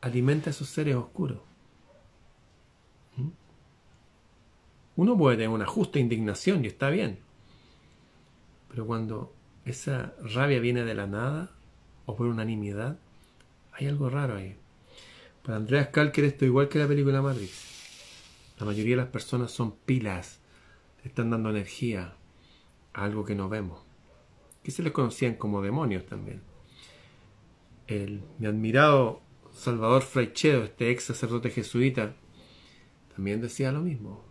alimenta 0.00 0.50
a 0.50 0.52
esos 0.52 0.68
seres 0.68 0.96
oscuros. 0.96 1.38
¿Mm? 3.16 3.28
Uno 4.96 5.18
puede 5.18 5.36
tener 5.36 5.50
una 5.50 5.66
justa 5.66 5.98
indignación 5.98 6.64
y 6.64 6.68
está 6.68 6.88
bien. 6.88 7.18
Pero 8.70 8.86
cuando 8.86 9.34
esa 9.64 10.14
rabia 10.22 10.60
viene 10.60 10.84
de 10.84 10.94
la 10.94 11.06
nada 11.06 11.50
o 12.06 12.16
por 12.16 12.26
unanimidad, 12.26 12.98
hay 13.72 13.86
algo 13.86 14.08
raro 14.08 14.36
ahí. 14.36 14.56
Para 15.42 15.56
Andreas 15.56 15.88
Kalker 15.88 16.24
esto 16.24 16.44
igual 16.46 16.68
que 16.68 16.78
la 16.78 16.88
película 16.88 17.20
Matrix. 17.20 17.68
La 18.58 18.66
mayoría 18.66 18.96
de 18.96 19.02
las 19.02 19.10
personas 19.10 19.50
son 19.50 19.72
pilas, 19.72 20.38
están 21.02 21.30
dando 21.30 21.50
energía 21.50 22.14
algo 22.92 23.24
que 23.24 23.34
no 23.34 23.48
vemos. 23.48 23.80
Que 24.62 24.70
se 24.70 24.82
les 24.82 24.92
conocían 24.92 25.34
como 25.34 25.62
demonios 25.62 26.06
también. 26.06 26.42
El, 27.86 28.22
mi 28.38 28.46
admirado 28.46 29.20
Salvador 29.52 30.02
Fraichedo, 30.02 30.64
este 30.64 30.90
ex 30.90 31.04
sacerdote 31.04 31.50
jesuita, 31.50 32.14
también 33.14 33.40
decía 33.40 33.72
lo 33.72 33.80
mismo. 33.80 34.24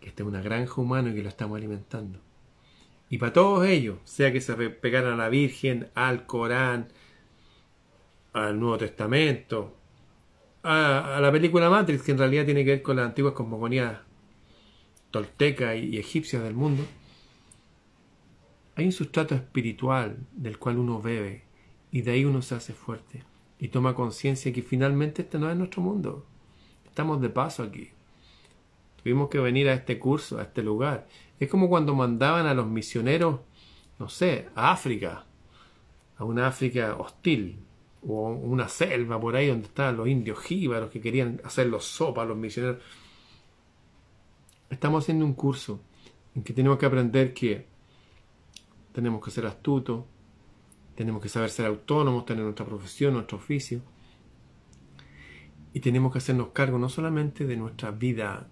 Que 0.00 0.08
este 0.08 0.22
es 0.22 0.28
una 0.28 0.42
granja 0.42 0.80
humana 0.80 1.10
y 1.10 1.14
que 1.14 1.22
lo 1.22 1.28
estamos 1.28 1.56
alimentando. 1.56 2.18
Y 3.08 3.18
para 3.18 3.32
todos 3.32 3.66
ellos, 3.66 3.98
sea 4.04 4.32
que 4.32 4.40
se 4.40 4.54
pegaran 4.54 5.12
a 5.12 5.16
la 5.16 5.28
Virgen, 5.28 5.90
al 5.94 6.26
Corán, 6.26 6.88
al 8.32 8.58
Nuevo 8.58 8.78
Testamento, 8.78 9.76
a, 10.62 11.18
la 11.20 11.30
película 11.30 11.68
Matrix, 11.68 12.02
que 12.02 12.12
en 12.12 12.18
realidad 12.18 12.44
tiene 12.44 12.64
que 12.64 12.70
ver 12.70 12.82
con 12.82 12.96
las 12.96 13.06
antiguas 13.06 13.34
cosmogonías 13.34 13.98
toltecas 15.10 15.76
y, 15.76 15.90
y 15.90 15.98
egipcias 15.98 16.42
del 16.42 16.54
mundo, 16.54 16.84
hay 18.74 18.86
un 18.86 18.92
sustrato 18.92 19.34
espiritual 19.34 20.18
del 20.32 20.58
cual 20.58 20.78
uno 20.78 21.00
bebe 21.00 21.44
y 21.90 22.02
de 22.02 22.12
ahí 22.12 22.24
uno 22.24 22.42
se 22.42 22.54
hace 22.54 22.72
fuerte 22.72 23.24
y 23.58 23.68
toma 23.68 23.94
conciencia 23.94 24.52
que 24.52 24.62
finalmente 24.62 25.22
este 25.22 25.38
no 25.38 25.50
es 25.50 25.56
nuestro 25.56 25.82
mundo. 25.82 26.26
Estamos 26.84 27.20
de 27.20 27.30
paso 27.30 27.62
aquí. 27.62 27.90
Tuvimos 29.02 29.28
que 29.28 29.38
venir 29.38 29.68
a 29.68 29.74
este 29.74 29.98
curso, 29.98 30.38
a 30.38 30.42
este 30.42 30.62
lugar. 30.62 31.06
Es 31.38 31.48
como 31.48 31.68
cuando 31.68 31.94
mandaban 31.94 32.46
a 32.46 32.54
los 32.54 32.66
misioneros, 32.66 33.40
no 33.98 34.08
sé, 34.08 34.48
a 34.54 34.72
África, 34.72 35.26
a 36.16 36.24
una 36.24 36.46
África 36.46 36.96
hostil, 36.96 37.58
o 38.06 38.30
una 38.30 38.68
selva 38.68 39.20
por 39.20 39.36
ahí 39.36 39.46
donde 39.46 39.66
estaban 39.66 39.96
los 39.96 40.08
indios 40.08 40.40
jíbaros 40.40 40.90
que 40.90 41.00
querían 41.00 41.40
hacer 41.44 41.68
los 41.68 41.84
sopas 41.84 42.24
a 42.24 42.28
los 42.28 42.36
misioneros. 42.36 42.82
Estamos 44.70 45.04
haciendo 45.04 45.24
un 45.24 45.34
curso 45.34 45.80
en 46.34 46.42
que 46.42 46.52
tenemos 46.52 46.78
que 46.78 46.86
aprender 46.86 47.32
que 47.32 47.66
tenemos 48.92 49.24
que 49.24 49.30
ser 49.30 49.46
astutos, 49.46 50.04
tenemos 50.94 51.22
que 51.22 51.28
saber 51.28 51.50
ser 51.50 51.66
autónomos, 51.66 52.26
tener 52.26 52.44
nuestra 52.44 52.66
profesión, 52.66 53.14
nuestro 53.14 53.38
oficio. 53.38 53.82
Y 55.72 55.80
tenemos 55.80 56.12
que 56.12 56.18
hacernos 56.18 56.48
cargo 56.48 56.78
no 56.78 56.88
solamente 56.88 57.46
de 57.46 57.56
nuestra 57.56 57.90
vida 57.90 58.48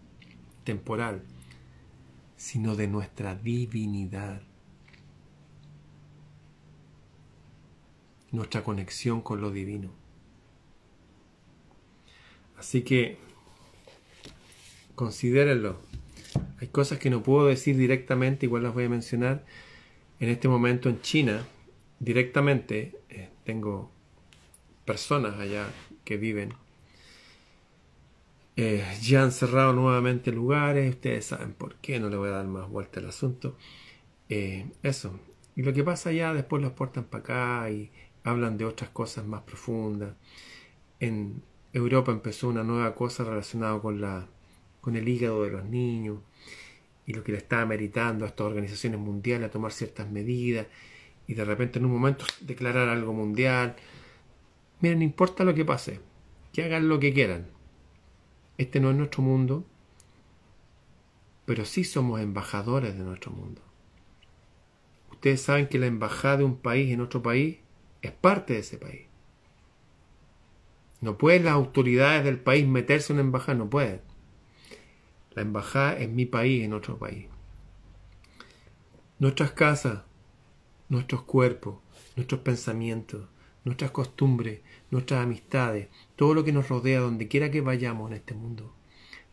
temporal, 0.64 1.22
sino 2.36 2.76
de 2.76 2.88
nuestra 2.88 3.34
divinidad, 3.34 4.40
nuestra 8.32 8.64
conexión 8.64 9.20
con 9.20 9.42
lo 9.42 9.50
divino. 9.50 9.90
Así 12.56 12.82
que 12.82 13.18
considérenlo. 14.94 15.80
Hay 16.60 16.68
cosas 16.68 16.98
que 16.98 17.10
no 17.10 17.22
puedo 17.22 17.46
decir 17.46 17.76
directamente, 17.76 18.46
igual 18.46 18.62
las 18.62 18.72
voy 18.72 18.84
a 18.84 18.88
mencionar. 18.88 19.44
En 20.20 20.28
este 20.28 20.48
momento 20.48 20.88
en 20.88 21.00
China, 21.00 21.44
directamente, 21.98 23.00
eh, 23.08 23.30
tengo 23.44 23.90
personas 24.84 25.38
allá 25.38 25.66
que 26.04 26.16
viven 26.16 26.54
eh, 28.62 28.84
ya 29.00 29.22
han 29.22 29.32
cerrado 29.32 29.72
nuevamente 29.72 30.32
lugares, 30.32 30.90
ustedes 30.90 31.24
saben 31.24 31.54
por 31.54 31.76
qué, 31.76 31.98
no 31.98 32.10
le 32.10 32.16
voy 32.18 32.28
a 32.28 32.32
dar 32.32 32.46
más 32.46 32.68
vuelta 32.68 33.00
al 33.00 33.08
asunto. 33.08 33.56
Eh, 34.28 34.70
eso. 34.82 35.18
Y 35.56 35.62
lo 35.62 35.72
que 35.72 35.82
pasa 35.82 36.12
ya 36.12 36.34
después 36.34 36.60
los 36.62 36.72
portan 36.72 37.04
para 37.04 37.22
acá 37.22 37.70
y 37.70 37.90
hablan 38.22 38.58
de 38.58 38.66
otras 38.66 38.90
cosas 38.90 39.24
más 39.24 39.42
profundas. 39.44 40.14
En 41.00 41.42
Europa 41.72 42.12
empezó 42.12 42.48
una 42.48 42.62
nueva 42.62 42.94
cosa 42.94 43.24
relacionada 43.24 43.80
con, 43.80 44.00
la, 44.00 44.28
con 44.82 44.94
el 44.94 45.08
hígado 45.08 45.42
de 45.44 45.50
los 45.52 45.64
niños 45.64 46.18
y 47.10 47.14
lo 47.14 47.24
que 47.24 47.32
le 47.32 47.38
está 47.38 47.64
meritando 47.66 48.24
a 48.24 48.28
estas 48.28 48.46
organizaciones 48.46 49.00
mundiales 49.00 49.48
a 49.48 49.52
tomar 49.52 49.72
ciertas 49.72 50.10
medidas 50.10 50.66
y 51.26 51.34
de 51.34 51.44
repente 51.44 51.78
en 51.78 51.84
un 51.86 51.92
momento 51.92 52.24
declarar 52.40 52.88
algo 52.88 53.12
mundial. 53.12 53.76
Miren, 54.80 54.98
no 54.98 55.04
importa 55.04 55.44
lo 55.44 55.54
que 55.54 55.64
pase, 55.64 56.00
que 56.52 56.64
hagan 56.64 56.88
lo 56.88 57.00
que 57.00 57.12
quieran 57.12 57.60
este 58.60 58.78
no 58.78 58.90
es 58.90 58.96
nuestro 58.96 59.22
mundo, 59.22 59.64
pero 61.46 61.64
sí 61.64 61.82
somos 61.82 62.20
embajadores 62.20 62.94
de 62.94 63.02
nuestro 63.02 63.32
mundo. 63.32 63.62
Ustedes 65.10 65.40
saben 65.40 65.66
que 65.66 65.78
la 65.78 65.86
embajada 65.86 66.36
de 66.36 66.44
un 66.44 66.58
país 66.58 66.92
en 66.92 67.00
otro 67.00 67.22
país 67.22 67.56
es 68.02 68.12
parte 68.12 68.52
de 68.52 68.58
ese 68.58 68.76
país. 68.76 69.06
No 71.00 71.16
pueden 71.16 71.46
las 71.46 71.54
autoridades 71.54 72.22
del 72.22 72.38
país 72.38 72.66
meterse 72.66 73.14
en 73.14 73.20
una 73.20 73.28
embajada, 73.28 73.56
no 73.56 73.70
pueden. 73.70 74.02
La 75.40 75.46
embajada 75.46 75.94
es 75.94 76.10
mi 76.10 76.26
país 76.26 76.62
en 76.62 76.74
otro 76.74 76.98
país. 76.98 77.24
Nuestras 79.18 79.52
casas, 79.52 80.02
nuestros 80.90 81.22
cuerpos, 81.22 81.78
nuestros 82.14 82.42
pensamientos, 82.42 83.26
nuestras 83.64 83.90
costumbres, 83.90 84.60
nuestras 84.90 85.22
amistades, 85.22 85.88
todo 86.14 86.34
lo 86.34 86.44
que 86.44 86.52
nos 86.52 86.68
rodea 86.68 87.00
donde 87.00 87.26
quiera 87.26 87.50
que 87.50 87.62
vayamos 87.62 88.10
en 88.10 88.18
este 88.18 88.34
mundo, 88.34 88.74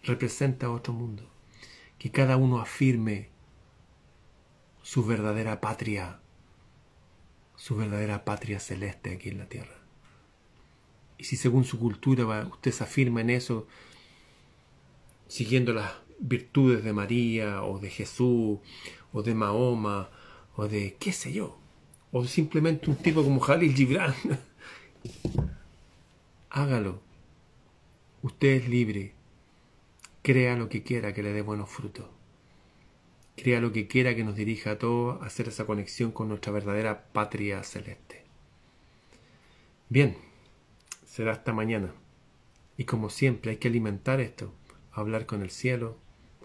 representa 0.01 0.72
otro 0.72 0.93
mundo. 0.93 1.30
Que 1.99 2.10
cada 2.10 2.38
uno 2.38 2.62
afirme 2.62 3.28
su 4.82 5.05
verdadera 5.05 5.60
patria, 5.60 6.22
su 7.58 7.76
verdadera 7.76 8.24
patria 8.24 8.62
celeste 8.62 9.14
aquí 9.14 9.28
en 9.28 9.39
la 9.39 9.49
tierra. 9.49 9.76
Y 11.18 11.26
si 11.26 11.36
según 11.36 11.66
su 11.66 11.78
cultura 11.78 12.47
usted 12.47 12.72
se 12.72 12.86
afirma 12.86 13.20
en 13.20 13.32
eso, 13.32 13.68
siguiendo 15.28 15.74
las 15.74 15.92
virtudes 16.20 16.84
de 16.84 16.94
María 16.94 17.64
o 17.64 17.80
de 17.80 17.90
Jesús 17.90 18.60
o 19.14 19.24
de 19.24 19.36
Mahoma 19.36 20.10
o 20.56 20.68
de 20.68 20.96
qué 21.00 21.12
sé 21.12 21.32
yo, 21.32 21.58
o 22.12 22.26
simplemente 22.26 22.90
un 22.90 22.96
tipo 22.96 23.24
como 23.24 23.40
Jalil 23.40 23.76
Gibran, 23.76 24.16
hágalo. 26.50 27.02
Usted 28.24 28.48
es 28.48 28.70
libre. 28.70 29.14
Crea 30.24 30.56
lo 30.56 30.68
que 30.68 30.84
quiera 30.84 31.14
que 31.14 31.24
le 31.24 31.32
dé 31.32 31.42
buenos 31.42 31.70
frutos. 31.70 32.08
Crea 33.36 33.62
lo 33.62 33.72
que 33.72 33.88
quiera 33.88 34.16
que 34.16 34.24
nos 34.24 34.36
dirija 34.36 34.72
a 34.72 34.80
todos 34.80 35.22
a 35.22 35.28
hacer 35.28 35.48
esa 35.48 35.66
conexión 35.66 36.12
con 36.12 36.28
nuestra 36.28 36.52
verdadera 36.52 37.06
patria 37.14 37.64
celeste. 37.64 38.24
Bien, 39.90 40.18
será 41.06 41.34
hasta 41.34 41.54
mañana. 41.54 41.94
Y 42.78 42.86
como 42.86 43.12
siempre 43.12 43.52
hay 43.52 43.58
que 43.58 43.68
alimentar 43.68 44.20
esto, 44.20 44.52
hablar 45.02 45.26
con 45.26 45.41
el 45.41 45.50
cielo, 45.50 45.98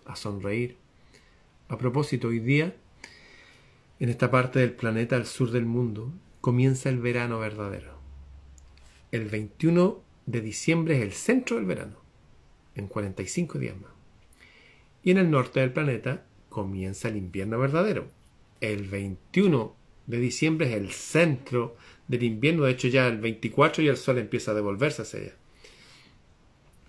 a 0.04 0.16
sonreír. 0.16 0.76
A 1.68 1.78
propósito, 1.78 2.28
hoy 2.28 2.38
día 2.38 2.74
en 3.98 4.08
esta 4.08 4.30
parte 4.30 4.58
del 4.58 4.72
planeta 4.72 5.16
al 5.16 5.26
sur 5.26 5.50
del 5.50 5.64
mundo 5.64 6.12
comienza 6.40 6.88
el 6.88 6.98
verano 6.98 7.38
verdadero. 7.38 7.98
El 9.10 9.26
21 9.26 10.02
de 10.26 10.40
diciembre 10.40 10.96
es 10.96 11.02
el 11.02 11.12
centro 11.12 11.56
del 11.56 11.66
verano, 11.66 11.96
en 12.74 12.88
45 12.88 13.58
días 13.58 13.80
más. 13.80 13.92
Y 15.02 15.12
en 15.12 15.18
el 15.18 15.30
norte 15.30 15.60
del 15.60 15.72
planeta 15.72 16.24
comienza 16.48 17.08
el 17.08 17.16
invierno 17.16 17.58
verdadero. 17.58 18.10
El 18.60 18.88
21 18.88 19.74
de 20.06 20.18
diciembre 20.18 20.68
es 20.68 20.74
el 20.74 20.90
centro 20.90 21.76
del 22.08 22.22
invierno. 22.22 22.64
De 22.64 22.72
hecho, 22.72 22.88
ya 22.88 23.06
el 23.06 23.18
24 23.18 23.82
y 23.82 23.88
el 23.88 23.96
sol 23.96 24.18
empieza 24.18 24.50
a 24.50 24.54
devolverse 24.54 25.02
hacia 25.02 25.20
allá. 25.20 25.36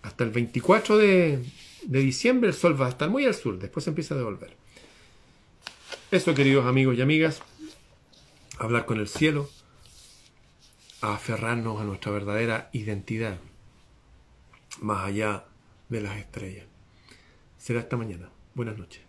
Hasta 0.03 0.23
el 0.23 0.29
24 0.29 0.97
de, 0.97 1.43
de 1.83 1.99
diciembre 1.99 2.49
el 2.49 2.55
sol 2.55 2.79
va 2.79 2.85
a 2.85 2.89
estar 2.89 3.09
muy 3.09 3.25
al 3.25 3.33
sur, 3.33 3.57
después 3.57 3.87
empieza 3.87 4.13
a 4.13 4.17
devolver. 4.17 4.55
Eso, 6.11 6.35
queridos 6.35 6.65
amigos 6.65 6.95
y 6.97 7.01
amigas, 7.01 7.41
hablar 8.59 8.85
con 8.85 8.99
el 8.99 9.07
cielo, 9.07 9.49
a 11.01 11.15
aferrarnos 11.15 11.81
a 11.81 11.83
nuestra 11.83 12.11
verdadera 12.11 12.69
identidad, 12.71 13.39
más 14.79 15.05
allá 15.05 15.45
de 15.89 16.01
las 16.01 16.17
estrellas. 16.17 16.65
Será 17.57 17.79
esta 17.79 17.97
mañana. 17.97 18.29
Buenas 18.55 18.77
noches. 18.77 19.02